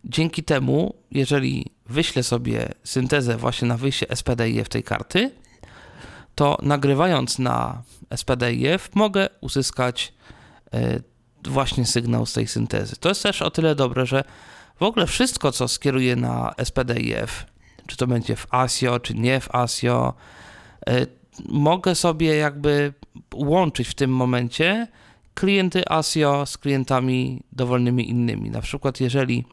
Dzięki 0.05 0.43
temu, 0.43 0.95
jeżeli 1.11 1.65
wyślę 1.85 2.23
sobie 2.23 2.69
syntezę 2.83 3.37
właśnie 3.37 3.67
na 3.67 3.77
wyjście 3.77 4.05
SPDIF 4.15 4.69
tej 4.69 4.83
karty, 4.83 5.31
to 6.39 6.57
nagrywając 6.61 7.39
na 7.39 7.83
SPDIF 8.15 8.89
mogę 8.95 9.29
uzyskać 9.41 10.13
e, 10.73 10.99
właśnie 11.43 11.85
sygnał 11.85 12.25
z 12.25 12.33
tej 12.33 12.47
syntezy. 12.47 12.95
To 12.95 13.09
jest 13.09 13.23
też 13.23 13.41
o 13.41 13.51
tyle 13.51 13.75
dobre, 13.75 14.05
że 14.05 14.23
w 14.79 14.83
ogóle 14.83 15.07
wszystko, 15.07 15.51
co 15.51 15.67
skieruję 15.67 16.15
na 16.15 16.53
SPDIF, 16.63 17.45
czy 17.87 17.97
to 17.97 18.07
będzie 18.07 18.35
w 18.35 18.47
ASIO, 18.53 18.99
czy 18.99 19.13
nie 19.13 19.39
w 19.39 19.55
ASIO, 19.55 20.13
e, 20.89 21.05
mogę 21.49 21.95
sobie 21.95 22.35
jakby 22.35 22.93
łączyć 23.33 23.87
w 23.87 23.93
tym 23.93 24.11
momencie 24.11 24.87
klienty 25.33 25.89
ASIO 25.89 26.45
z 26.45 26.57
klientami 26.57 27.43
dowolnymi 27.51 28.09
innymi. 28.09 28.49
Na 28.49 28.61
przykład, 28.61 29.01
jeżeli 29.01 29.45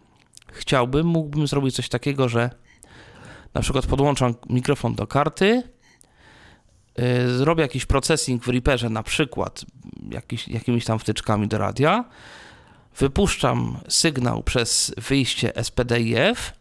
chciałbym, 0.52 1.06
mógłbym 1.06 1.46
zrobić 1.46 1.76
coś 1.76 1.88
takiego, 1.88 2.28
że 2.28 2.50
na 3.54 3.60
przykład 3.60 3.86
podłączam 3.86 4.34
mikrofon 4.50 4.94
do 4.94 5.06
karty, 5.06 5.75
zrobię 7.36 7.62
jakiś 7.62 7.86
processing 7.86 8.44
w 8.44 8.48
Reaperze, 8.48 8.90
na 8.90 9.02
przykład 9.02 9.64
jakiś, 10.10 10.48
jakimiś 10.48 10.84
tam 10.84 10.98
wtyczkami 10.98 11.48
do 11.48 11.58
radia, 11.58 12.04
wypuszczam 12.98 13.78
sygnał 13.88 14.42
przez 14.42 14.94
wyjście 15.08 15.52
SPDIF, 15.62 16.52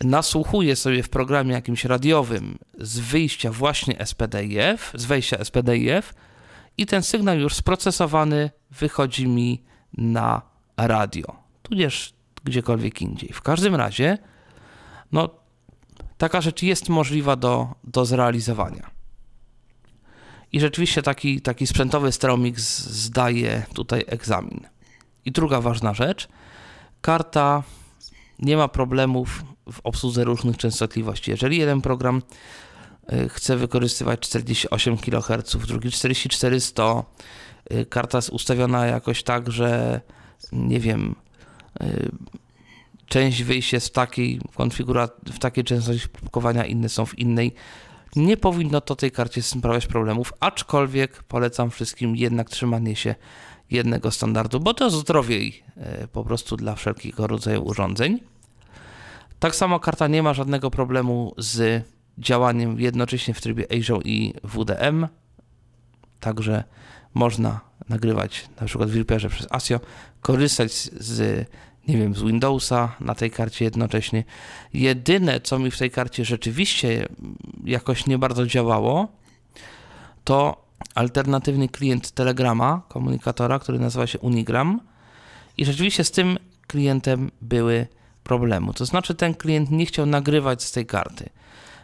nasłuchuję 0.00 0.76
sobie 0.76 1.02
w 1.02 1.08
programie 1.08 1.52
jakimś 1.52 1.84
radiowym 1.84 2.58
z 2.78 2.98
wyjścia 2.98 3.50
właśnie 3.50 4.06
SPDIF, 4.06 4.92
z 4.94 5.04
wejścia 5.04 5.44
SPDIF 5.44 6.14
i 6.78 6.86
ten 6.86 7.02
sygnał 7.02 7.38
już 7.38 7.54
sprocesowany 7.54 8.50
wychodzi 8.70 9.28
mi 9.28 9.62
na 9.98 10.42
radio, 10.76 11.36
tudzież 11.62 12.14
gdziekolwiek 12.44 13.02
indziej. 13.02 13.32
W 13.32 13.42
każdym 13.42 13.74
razie, 13.74 14.18
no, 15.12 15.43
taka 16.24 16.40
rzecz 16.40 16.62
jest 16.62 16.88
możliwa 16.88 17.36
do, 17.36 17.74
do 17.84 18.04
zrealizowania. 18.04 18.90
I 20.52 20.60
rzeczywiście 20.60 21.02
taki, 21.02 21.40
taki 21.40 21.66
sprzętowy 21.66 22.12
Stereomix 22.12 22.78
zdaje 22.86 23.66
tutaj 23.74 24.04
egzamin. 24.06 24.60
I 25.24 25.32
druga 25.32 25.60
ważna 25.60 25.94
rzecz, 25.94 26.28
karta 27.00 27.62
nie 28.38 28.56
ma 28.56 28.68
problemów 28.68 29.44
w 29.72 29.80
obsłudze 29.84 30.24
różnych 30.24 30.56
częstotliwości. 30.56 31.30
Jeżeli 31.30 31.58
jeden 31.58 31.80
program 31.80 32.22
y, 33.12 33.28
chce 33.28 33.56
wykorzystywać 33.56 34.20
48 34.20 34.96
kHz, 34.96 35.56
drugi 35.66 35.90
4400, 35.90 37.02
y, 37.72 37.86
karta 37.86 38.18
jest 38.18 38.30
ustawiona 38.30 38.86
jakoś 38.86 39.22
tak, 39.22 39.52
że 39.52 40.00
nie 40.52 40.80
wiem, 40.80 41.14
y, 41.82 42.10
część 43.06 43.42
wyjść 43.42 43.72
jest 43.72 43.88
w 43.88 43.92
takiej 43.92 44.40
konfiguracji, 44.56 45.32
w 45.32 45.38
takiej 45.38 45.64
częstości 45.64 46.08
próbkowania, 46.08 46.64
inne 46.64 46.88
są 46.88 47.06
w 47.06 47.18
innej. 47.18 47.54
Nie 48.16 48.36
powinno 48.36 48.80
to 48.80 48.96
tej 48.96 49.10
karcie 49.10 49.42
sprawiać 49.42 49.86
problemów, 49.86 50.32
aczkolwiek 50.40 51.22
polecam 51.22 51.70
wszystkim 51.70 52.16
jednak 52.16 52.50
trzymanie 52.50 52.96
się 52.96 53.14
jednego 53.70 54.10
standardu, 54.10 54.60
bo 54.60 54.74
to 54.74 54.90
zdrowiej 54.90 55.62
e, 55.76 56.08
po 56.08 56.24
prostu 56.24 56.56
dla 56.56 56.74
wszelkiego 56.74 57.26
rodzaju 57.26 57.64
urządzeń. 57.64 58.20
Tak 59.38 59.54
samo 59.54 59.80
karta 59.80 60.08
nie 60.08 60.22
ma 60.22 60.34
żadnego 60.34 60.70
problemu 60.70 61.34
z 61.38 61.84
działaniem 62.18 62.80
jednocześnie 62.80 63.34
w 63.34 63.40
trybie 63.40 63.66
ASIO 63.78 64.00
i 64.04 64.34
WDM, 64.44 65.06
także 66.20 66.64
można 67.14 67.60
nagrywać 67.88 68.48
na 68.60 68.66
przykład 68.66 68.90
w 68.90 68.94
Reaperze 68.94 69.28
przez 69.28 69.46
ASIO, 69.50 69.80
korzystać 70.20 70.72
z 70.72 71.46
nie 71.88 71.96
wiem, 71.96 72.14
z 72.14 72.22
Windowsa 72.22 72.96
na 73.00 73.14
tej 73.14 73.30
karcie 73.30 73.64
jednocześnie. 73.64 74.24
Jedyne, 74.74 75.40
co 75.40 75.58
mi 75.58 75.70
w 75.70 75.78
tej 75.78 75.90
karcie 75.90 76.24
rzeczywiście 76.24 77.08
jakoś 77.64 78.06
nie 78.06 78.18
bardzo 78.18 78.46
działało, 78.46 79.08
to 80.24 80.64
alternatywny 80.94 81.68
klient 81.68 82.10
Telegrama, 82.10 82.82
komunikatora, 82.88 83.58
który 83.58 83.78
nazywa 83.78 84.06
się 84.06 84.18
Unigram. 84.18 84.80
I 85.56 85.64
rzeczywiście 85.64 86.04
z 86.04 86.10
tym 86.10 86.38
klientem 86.66 87.30
były 87.42 87.86
problemy. 88.24 88.74
To 88.74 88.86
znaczy, 88.86 89.14
ten 89.14 89.34
klient 89.34 89.70
nie 89.70 89.86
chciał 89.86 90.06
nagrywać 90.06 90.62
z 90.62 90.72
tej 90.72 90.86
karty. 90.86 91.30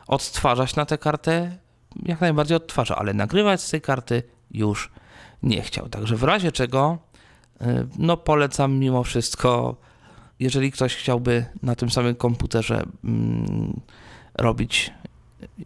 Odtwarzać 0.07 0.77
na 0.77 0.87
tę 0.87 0.99
kartę 0.99 1.57
jak 2.03 2.21
najbardziej 2.21 2.57
odtwarza, 2.57 2.97
ale 2.97 3.15
nagrywać 3.15 3.63
z 3.63 3.71
tej 3.71 3.81
karty 3.81 4.23
już 4.51 4.91
nie 5.43 5.63
chciał. 5.63 5.89
Także 5.89 6.17
w 6.17 6.23
razie 6.23 6.53
czego, 6.53 6.99
y, 7.63 7.65
no 7.99 8.17
polecam 8.17 8.79
mimo 8.79 9.05
wszystko, 9.05 9.77
jeżeli 10.41 10.73
ktoś 10.73 10.97
chciałby 10.97 11.47
na 11.63 11.75
tym 11.75 11.91
samym 11.91 12.15
komputerze 12.15 12.87
mm, 13.05 13.81
robić 14.35 14.93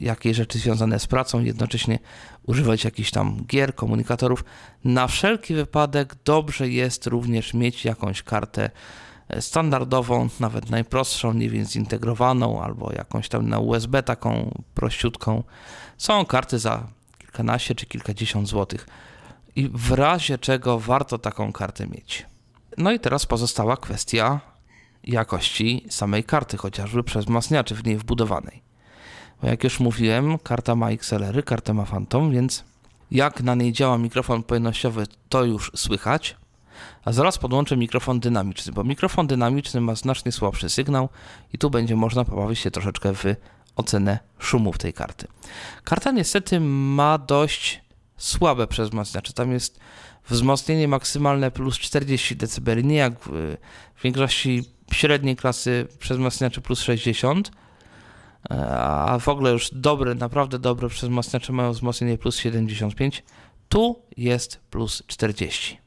jakieś 0.01 0.37
rzeczy 0.37 0.59
związane 0.59 0.99
z 0.99 1.07
pracą, 1.07 1.41
jednocześnie 1.41 1.99
używać 2.47 2.85
jakichś 2.85 3.11
tam 3.11 3.45
gier, 3.47 3.75
komunikatorów, 3.75 4.45
na 4.85 5.07
wszelki 5.07 5.55
wypadek 5.55 6.15
dobrze 6.25 6.69
jest 6.69 7.07
również 7.07 7.55
mieć 7.55 7.85
jakąś 7.85 8.23
kartę 8.23 8.71
e, 9.29 9.43
standardową, 9.43 10.29
nawet 10.41 10.71
najprostszą, 10.71 11.33
nie 11.33 11.51
wiem, 11.51 11.65
zintegrowaną, 11.65 12.63
albo 12.63 12.93
jakąś 12.93 13.29
tam 13.29 13.49
na 13.49 13.59
USB 13.59 14.03
taką 14.03 14.63
prościutką. 14.75 15.43
Są 15.99 16.25
karty 16.25 16.59
za 16.59 16.87
kilkanaście 17.19 17.75
czy 17.75 17.87
kilkadziesiąt 17.87 18.49
złotych 18.49 18.87
i 19.57 19.71
w 19.75 19.93
razie 19.93 20.39
czego 20.39 20.81
warto 20.81 21.19
taką 21.19 21.53
kartę 21.53 21.87
mieć. 21.87 22.27
No 22.79 22.93
i 22.93 23.01
teraz 23.01 23.27
pozostała 23.27 23.77
kwestia 23.77 24.54
jakości 25.07 25.87
samej 25.91 26.25
karty, 26.25 26.57
chociażby 26.57 27.03
przez 27.03 27.25
wzmacniaczy 27.25 27.75
w 27.75 27.85
niej 27.85 27.97
wbudowanej. 27.97 28.63
Bo 29.43 29.49
jak 29.49 29.65
już 29.65 29.81
mówiłem, 29.81 30.39
karta 30.39 30.75
ma 30.75 30.91
XLR, 30.91 31.45
kartę 31.45 31.75
ma 31.75 31.85
Phantom, 31.85 32.31
więc 32.31 32.65
jak 33.11 33.43
na 33.43 33.55
niej 33.55 33.73
działa 33.73 33.99
mikrofon 33.99 34.43
pojemnościowy, 34.43 35.07
to 35.29 35.45
już 35.45 35.73
słychać. 35.77 36.37
A 37.05 37.13
zaraz 37.13 37.39
podłączę 37.39 37.77
mikrofon 37.77 38.21
dynamiczny, 38.21 38.73
bo 38.73 38.85
mikrofon 38.85 39.27
dynamiczny 39.27 39.81
ma 39.81 39.95
znacznie 39.95 40.33
słabszy 40.33 40.71
sygnał 40.71 41.09
i 41.53 41.59
tu 41.59 41.71
będzie 41.71 41.97
można 41.97 42.25
pobawić 42.25 42.59
się 42.59 42.71
troszeczkę 42.71 43.15
w 43.15 43.25
ocenę 43.77 44.19
szumów 44.39 44.79
tej 44.79 44.93
karty. 44.93 45.27
Karta 45.85 46.11
niestety 46.11 46.61
ma 46.61 47.19
dość 47.19 47.81
słabe 48.17 48.67
przezmacniacze. 48.67 49.33
Tam 49.33 49.53
jest 49.53 49.81
wzmocnienie 50.29 50.89
maksymalne 50.89 51.51
plus 51.51 51.79
40 51.79 52.37
dB, 52.37 52.83
nie 52.83 52.97
jak 52.97 53.15
w, 53.27 53.57
większości 54.05 54.74
średniej 54.93 55.37
klasy 55.37 55.87
przezmacniaczy 55.99 56.61
plus 56.61 56.81
60 56.81 57.51
a 58.51 59.19
w 59.21 59.29
ogóle 59.29 59.51
już 59.51 59.71
dobre, 59.73 60.15
naprawdę 60.15 60.59
dobre 60.59 60.89
przezmacniacze 60.89 61.53
mają 61.53 61.73
wzmocnienie 61.73 62.19
plus 62.19 62.39
75, 62.39 63.23
tu 63.69 64.03
jest 64.17 64.61
plus 64.71 65.03
40. 65.07 65.79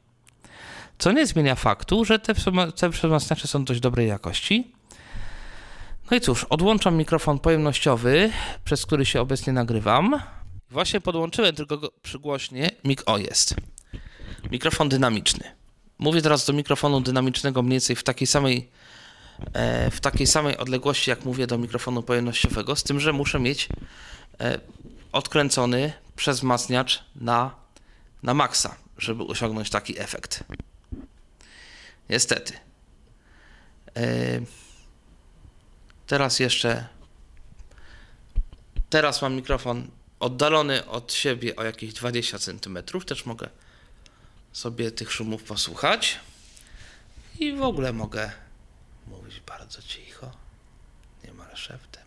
Co 0.98 1.12
nie 1.12 1.28
zmienia 1.28 1.56
faktu, 1.56 2.06
że 2.06 2.20
te, 2.20 2.34
te 2.76 2.90
przezmacniacze 2.90 3.48
są 3.48 3.66
dość 3.66 3.80
dobrej 3.80 4.08
jakości. 4.08 4.72
No 6.12 6.18
i 6.18 6.22
cóż, 6.22 6.44
odłączam 6.44 6.96
mikrofon 6.96 7.40
pojemnościowy, 7.40 8.32
przez 8.66 8.86
który 8.86 9.06
się 9.06 9.22
obecnie 9.22 9.54
nagrywam. 9.54 10.22
Właśnie 10.70 11.02
podłączyłem 11.02 11.56
tylko 11.56 11.78
go 11.78 11.92
przygłośnie. 12.02 12.72
Mik 12.84 13.04
o 13.06 13.18
jest. 13.18 13.56
Mikrofon 14.52 14.90
dynamiczny. 14.90 15.44
Mówię 16.00 16.22
teraz 16.22 16.46
do 16.46 16.54
mikrofonu 16.54 17.02
dynamicznego 17.02 17.62
mniej 17.62 17.72
więcej 17.72 17.96
w 17.96 18.04
takiej 18.04 18.28
samej 18.28 18.70
E, 19.54 19.92
w 19.92 20.00
takiej 20.00 20.28
samej 20.28 20.58
odległości, 20.58 21.10
jak 21.10 21.26
mówię 21.26 21.48
do 21.48 21.58
mikrofonu 21.58 22.04
pojemnościowego, 22.04 22.76
z 22.76 22.84
tym, 22.84 23.00
że 23.00 23.14
muszę 23.14 23.40
mieć 23.40 23.70
e, 24.40 24.60
odkręcony 25.12 25.94
przez 26.16 26.38
wzmacniacz 26.38 27.04
na, 27.16 27.56
na 28.24 28.34
maksa, 28.34 28.76
żeby 28.98 29.24
osiągnąć 29.24 29.70
taki 29.70 30.00
efekt. 30.00 30.44
Niestety. 32.10 32.54
E, 33.96 34.02
teraz 36.08 36.40
jeszcze. 36.40 36.88
Teraz 38.90 39.22
mam 39.22 39.36
mikrofon 39.36 39.88
oddalony 40.20 40.86
od 40.86 41.14
siebie 41.14 41.56
o 41.56 41.64
jakieś 41.64 41.94
20 41.94 42.40
cm. 42.40 42.78
Też 43.06 43.26
mogę 43.26 43.50
sobie 44.58 44.92
tych 44.92 45.12
szumów 45.12 45.44
posłuchać. 45.44 46.20
I 47.40 47.54
w 47.54 47.62
ogóle 47.62 47.94
mogę 47.94 48.32
mówić 49.08 49.40
bardzo 49.40 49.82
cicho, 49.82 50.32
niemal 51.24 51.56
szeptem, 51.56 52.04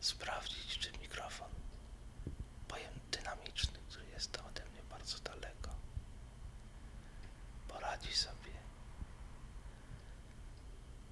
sprawdzić, 0.00 0.78
czy 0.78 0.88
mikrofon 1.02 1.48
pojem 2.68 2.92
dynamiczny, 3.12 3.78
który 3.88 4.04
jest 4.14 4.36
ode 4.36 4.62
mnie 4.64 4.80
bardzo 4.90 5.18
daleko, 5.18 5.70
poradzi 7.68 8.14
sobie 8.16 8.52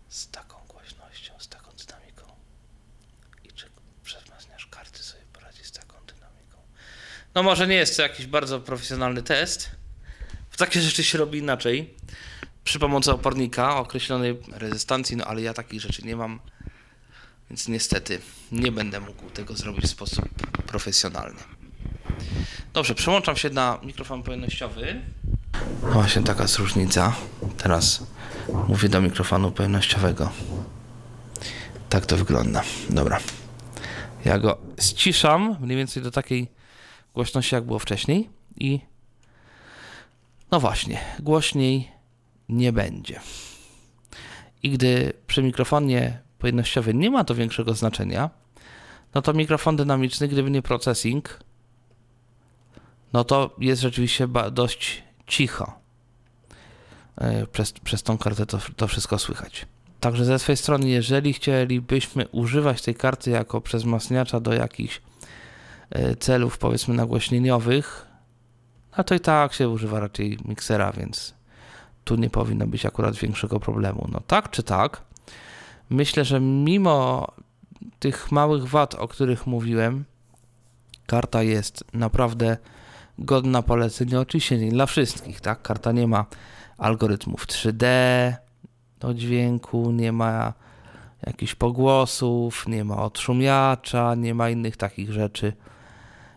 z 0.09 0.31
taką 0.31 0.67
głośnością, 0.69 1.33
z 1.39 1.49
taką 1.49 1.71
dynamiką 1.87 2.23
i 3.45 3.49
czy 3.49 3.67
przewzmacniasz 4.05 4.67
karty 4.67 5.03
sobie 5.03 5.23
poradzi 5.33 5.65
z 5.65 5.73
taką 5.73 5.95
dynamiką. 6.07 6.59
No 7.35 7.43
może 7.43 7.67
nie 7.67 7.77
jest 7.77 7.97
to 7.97 8.03
jakiś 8.03 8.27
bardzo 8.27 8.61
profesjonalny 8.61 9.23
test, 9.23 9.84
takie 10.57 10.81
rzeczy 10.81 11.05
się 11.05 11.19
robi 11.19 11.39
inaczej 11.39 11.95
przy 12.65 12.79
pomocy 12.79 13.13
opornika 13.13 13.77
określonej 13.77 14.39
rezystancji, 14.53 15.17
no 15.17 15.25
ale 15.25 15.43
ja 15.43 15.55
takich 15.55 15.81
rzeczy 15.81 16.03
nie 16.03 16.17
mam, 16.17 16.41
więc 17.51 17.69
niestety 17.69 18.21
nie 18.53 18.73
będę 18.73 19.01
mógł 19.01 19.31
tego 19.31 19.57
zrobić 19.57 19.85
w 19.85 19.91
sposób 19.91 20.29
profesjonalny. 20.67 21.41
Dobrze, 22.73 22.95
przełączam 22.95 23.37
się 23.37 23.51
na 23.51 23.79
mikrofon 23.83 24.23
pojemnościowy. 24.23 25.01
No 25.83 25.91
właśnie 25.91 26.23
taka 26.23 26.43
jest 26.43 26.59
różnica. 26.59 27.17
Teraz 27.57 28.07
mówię 28.69 28.89
do 28.89 29.01
mikrofonu 29.01 29.53
pojemnościowego. 29.53 30.33
Tak 31.89 32.07
to 32.07 32.17
wygląda. 32.17 32.63
Dobra. 32.91 33.21
Ja 34.25 34.39
go 34.39 34.59
ściszam 34.81 35.57
mniej 35.61 35.77
więcej 35.77 36.03
do 36.03 36.11
takiej 36.11 36.51
głośności, 37.15 37.55
jak 37.55 37.65
było 37.65 37.79
wcześniej 37.79 38.31
i 38.57 38.81
no 40.51 40.61
właśnie, 40.61 41.01
głośniej 41.21 41.93
nie 42.49 42.73
będzie. 42.73 43.21
I 44.63 44.71
gdy 44.71 45.13
przy 45.27 45.43
mikrofonie 45.43 46.19
pojemnościowym 46.39 46.99
nie 46.99 47.11
ma 47.11 47.25
to 47.25 47.35
większego 47.35 47.75
znaczenia, 47.75 48.31
no 49.15 49.23
to 49.23 49.33
mikrofon 49.33 49.77
dynamiczny, 49.77 50.29
gdyby 50.29 50.51
nie 50.51 50.63
processing, 50.63 51.41
no 53.13 53.25
to 53.25 53.57
jest 53.59 53.83
rzeczywiście 53.83 54.29
dość 54.53 55.03
cicho. 55.27 55.85
E, 57.17 57.47
przez, 57.47 57.73
przez 57.73 58.03
tą 58.03 58.19
kartę 58.19 58.47
to, 58.47 58.59
to 58.77 58.89
wszystko 58.89 59.19
słychać. 59.19 59.67
Także 60.01 60.25
ze 60.25 60.39
swojej 60.39 60.57
strony, 60.57 60.89
jeżeli 60.89 61.33
chcielibyśmy 61.33 62.29
używać 62.29 62.83
tej 62.83 62.95
karty 62.95 63.31
jako 63.31 63.61
przezmacniacza 63.61 64.41
do 64.41 64.53
jakichś 64.53 65.03
e, 65.91 66.17
celów, 66.17 66.59
powiedzmy, 66.59 66.95
nagłośnieniowych, 66.95 68.07
no 68.99 69.05
to 69.05 69.15
i 69.15 69.21
tak 69.21 69.53
się 69.53 69.69
używa 69.69 70.01
raczej 70.01 70.39
miksera, 70.45 70.93
więc 70.93 71.35
tu 72.05 72.17
nie 72.17 72.31
powinno 72.31 72.67
być 72.67 72.87
akurat 72.87 73.17
większego 73.17 73.61
problemu. 73.61 74.09
No 74.13 74.21
tak 74.27 74.51
czy 74.51 74.63
tak, 74.63 75.03
myślę, 75.91 76.25
że 76.25 76.41
mimo 76.41 77.27
tych 77.99 78.33
małych 78.33 78.69
wad, 78.69 78.95
o 78.95 79.09
których 79.09 79.47
mówiłem, 79.47 80.05
karta 81.07 81.43
jest 81.43 81.85
naprawdę 81.93 82.57
godna 83.19 83.63
polecenia. 83.63 84.21
Oczywiście 84.21 84.59
nie 84.59 84.71
dla 84.71 84.87
wszystkich, 84.87 85.41
tak? 85.41 85.63
Karta 85.63 85.93
nie 85.93 86.07
ma 86.07 86.27
algorytmów 86.79 87.47
3D 87.47 87.85
do 89.01 89.15
dźwięku, 89.15 89.91
nie 89.91 90.13
ma 90.13 90.53
jakichś 91.27 91.55
pogłosów, 91.55 92.69
nie 92.69 92.85
ma 92.85 93.03
odszumiacza, 93.03 94.15
nie 94.15 94.35
ma 94.35 94.51
innych 94.51 94.77
takich 94.77 95.13
rzeczy. 95.13 95.53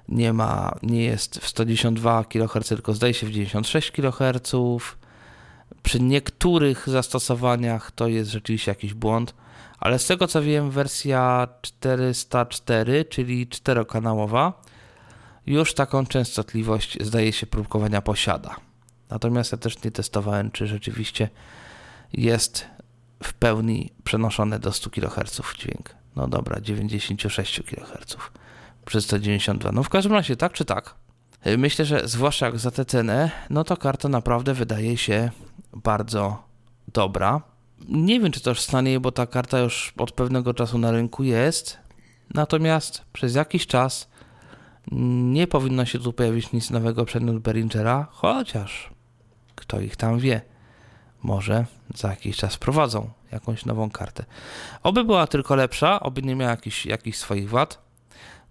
Nie 0.10 0.34
ma, 0.34 0.76
nie 0.84 1.04
jest 1.04 1.40
w 1.40 1.48
112 1.48 2.26
kHz, 2.30 2.68
tylko 2.68 2.94
zdaje 2.94 3.14
się 3.14 3.28
w 3.28 3.32
96 3.32 3.92
kHz 3.92 4.52
przy 5.84 6.00
niektórych 6.00 6.90
zastosowaniach 6.90 7.92
to 7.92 8.08
jest 8.08 8.32
rzeczywiście 8.32 8.72
jakiś 8.72 8.94
błąd, 8.94 9.36
ale 9.80 10.00
z 10.00 10.06
tego 10.06 10.28
co 10.28 10.42
wiem, 10.42 10.72
wersja 10.72 11.48
404, 11.62 13.06
czyli 13.06 13.48
czterokanałowa, 13.48 14.62
już 15.46 15.74
taką 15.74 16.06
częstotliwość 16.06 16.98
zdaje 17.02 17.34
się 17.34 17.48
próbkowania 17.48 18.02
posiada. 18.02 18.56
Natomiast 19.10 19.52
ja 19.52 19.58
też 19.58 19.84
nie 19.84 19.92
testowałem, 19.92 20.52
czy 20.52 20.68
rzeczywiście 20.68 21.30
jest 22.14 22.68
w 23.24 23.34
pełni 23.34 23.94
przenoszony 24.04 24.60
do 24.60 24.72
100 24.72 24.90
kHz 24.90 25.42
dźwięk. 25.58 25.96
No 26.16 26.28
dobra, 26.28 26.62
96 26.62 27.62
kHz 27.62 28.18
przy 28.88 29.02
192. 29.02 29.72
No 29.72 29.84
w 29.84 29.90
każdym 29.90 30.14
razie 30.14 30.36
tak 30.36 30.54
czy 30.54 30.66
tak. 30.66 30.96
Myślę, 31.58 31.86
że 31.86 32.08
zwłaszcza 32.08 32.46
jak 32.46 32.60
za 32.60 32.72
tę 32.72 32.86
cenę, 32.86 33.32
no 33.50 33.64
to 33.64 33.78
karta 33.78 34.10
naprawdę 34.10 34.54
wydaje 34.54 34.98
się 34.98 35.32
bardzo 35.74 36.44
dobra. 36.94 37.42
Nie 37.90 38.20
wiem, 38.20 38.32
czy 38.32 38.42
to 38.42 38.50
już 38.50 38.62
stanie, 38.62 39.00
bo 39.00 39.12
ta 39.12 39.26
karta 39.26 39.60
już 39.60 39.94
od 39.98 40.12
pewnego 40.12 40.54
czasu 40.54 40.78
na 40.78 40.92
rynku 40.92 41.24
jest. 41.24 41.78
Natomiast 42.34 43.02
przez 43.14 43.36
jakiś 43.36 43.68
czas 43.68 44.10
nie 45.32 45.48
powinno 45.48 45.86
się 45.86 46.00
tu 46.00 46.14
pojawić 46.14 46.52
nic 46.52 46.70
nowego 46.70 47.06
przedmiot 47.06 47.40
Behringera, 47.40 48.08
chociaż 48.12 48.90
kto 49.56 49.80
ich 49.80 49.96
tam 49.96 50.20
wie. 50.20 50.42
Może 51.24 51.66
za 51.96 52.10
jakiś 52.10 52.38
czas 52.38 52.58
prowadzą 52.58 53.10
jakąś 53.32 53.66
nową 53.66 53.90
kartę. 53.90 54.26
Oby 54.84 55.04
była 55.04 55.28
tylko 55.28 55.56
lepsza, 55.56 56.00
oby 56.00 56.22
nie 56.22 56.36
miała 56.36 56.52
jakichś, 56.52 56.86
jakichś 56.86 57.18
swoich 57.18 57.50
wad. 57.50 57.87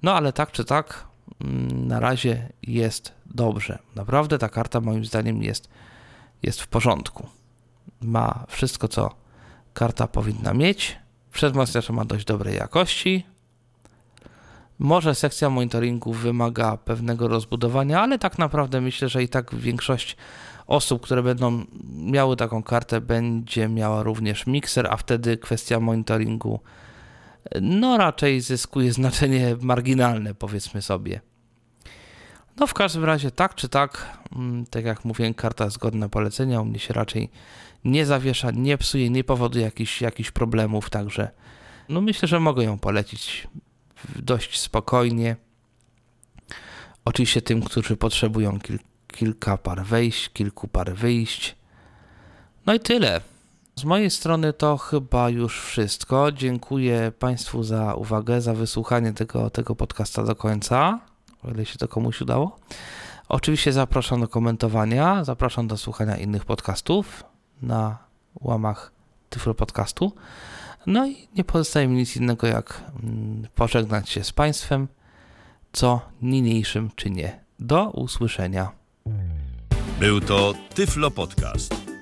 No 0.03 0.15
ale 0.15 0.33
tak 0.33 0.53
czy 0.53 0.65
tak, 0.65 1.07
mm, 1.41 1.89
na 1.89 2.01
razie 2.01 2.49
jest 2.63 3.13
dobrze. 3.27 3.79
Naprawdę 3.95 4.39
ta 4.39 4.49
karta 4.49 4.81
moim 4.81 5.05
zdaniem 5.05 5.43
jest, 5.43 5.69
jest 6.43 6.61
w 6.61 6.67
porządku. 6.67 7.27
Ma 8.01 8.45
wszystko, 8.49 8.89
co 8.89 9.11
karta 9.75 10.07
powinna 10.07 10.55
mieć. 10.55 10.99
Przedmocniacz 11.33 11.91
ma 11.91 12.05
dość 12.05 12.25
dobrej 12.25 12.57
jakości. 12.57 13.27
Może 14.79 15.15
sekcja 15.15 15.51
monitoringu 15.51 16.13
wymaga 16.13 16.77
pewnego 16.77 17.29
rozbudowania, 17.29 18.01
ale 18.01 18.19
tak 18.19 18.39
naprawdę 18.39 18.81
myślę, 18.81 19.09
że 19.09 19.23
i 19.23 19.29
tak 19.29 19.55
większość 19.55 20.17
osób, 20.67 21.03
które 21.03 21.23
będą 21.23 21.65
miały 21.93 22.37
taką 22.37 22.63
kartę, 22.63 23.01
będzie 23.01 23.69
miała 23.69 24.03
również 24.03 24.47
mikser, 24.47 24.87
a 24.91 24.97
wtedy 24.97 25.37
kwestia 25.37 25.81
monitoringu 25.81 26.61
no 27.61 27.97
raczej 27.97 28.41
zyskuje 28.41 28.93
znaczenie 28.93 29.57
marginalne, 29.61 30.35
powiedzmy 30.35 30.83
sobie. 30.83 31.21
No 32.57 32.67
w 32.67 32.75
każdym 32.75 33.05
razie 33.05 33.31
tak 33.31 33.55
czy 33.55 33.69
tak, 33.69 34.19
mm, 34.37 34.67
tak 34.67 34.85
jak 34.85 35.05
mówiłem, 35.05 35.35
karta 35.35 35.65
jest 35.65 35.79
godna 35.79 36.09
polecenia, 36.09 36.61
u 36.61 36.65
mnie 36.65 36.79
się 36.79 36.95
raczej 36.95 37.31
nie 37.85 38.07
zawiesza, 38.07 38.51
nie 38.51 38.79
psuje, 38.79 39.11
nie 39.11 39.25
powoduje 39.25 39.65
jakichś, 39.65 40.01
jakichś 40.03 40.31
problemów, 40.31 40.91
także 40.91 41.31
no 41.89 42.01
myślę, 42.01 42.29
że 42.29 42.41
mogę 42.41 42.65
ją 42.65 42.79
polecić 42.79 43.49
dość 44.17 44.61
spokojnie. 44.61 45.37
Oczywiście 47.05 47.43
tym, 47.43 47.63
którzy 47.63 47.97
potrzebują 47.97 48.61
kil 48.61 48.79
kilka 49.07 49.57
par 49.57 49.85
wejść, 49.85 50.29
kilku 50.33 50.69
par 50.69 50.95
wyjść. 50.95 51.57
No 52.67 52.75
i 52.75 52.81
tyle. 52.81 53.21
Z 53.79 53.85
mojej 53.85 54.11
strony 54.11 54.53
to 54.53 54.77
chyba 54.77 55.31
już 55.31 55.61
wszystko. 55.61 56.33
Dziękuję 56.33 57.13
Państwu 57.19 57.63
za 57.63 57.95
uwagę, 57.95 58.41
za 58.41 58.55
wysłuchanie 58.55 59.13
tego, 59.13 59.51
tego 59.51 59.77
podcasta 59.77 60.23
do 60.23 60.37
końca, 60.37 61.01
o 61.45 61.51
ile 61.51 61.67
się 61.67 61.79
to 61.79 61.89
komuś 61.89 62.21
udało. 62.21 62.59
Oczywiście 63.29 63.73
zapraszam 63.73 64.21
do 64.21 64.29
komentowania, 64.29 65.25
zapraszam 65.25 65.69
do 65.69 65.77
słuchania 65.77 66.17
innych 66.17 66.45
podcastów 66.45 67.25
na 67.63 67.99
łamach 68.41 68.93
Tyflo 69.31 69.55
Podcastu. 69.55 70.13
No 70.87 71.07
i 71.07 71.29
nie 71.35 71.45
pozostaje 71.45 71.89
mi 71.89 71.97
nic 71.97 72.17
innego 72.17 72.47
jak 72.47 72.83
mm, 73.03 73.47
pożegnać 73.55 74.09
się 74.09 74.25
z 74.25 74.33
Państwem, 74.33 74.89
co 75.73 76.01
niniejszym 76.23 76.91
czynię. 76.97 77.41
Do 77.59 77.91
usłyszenia. 77.91 78.73
Był 80.01 80.21
to 80.21 80.55
Tyflo 80.75 81.11
Podcast. 81.11 81.86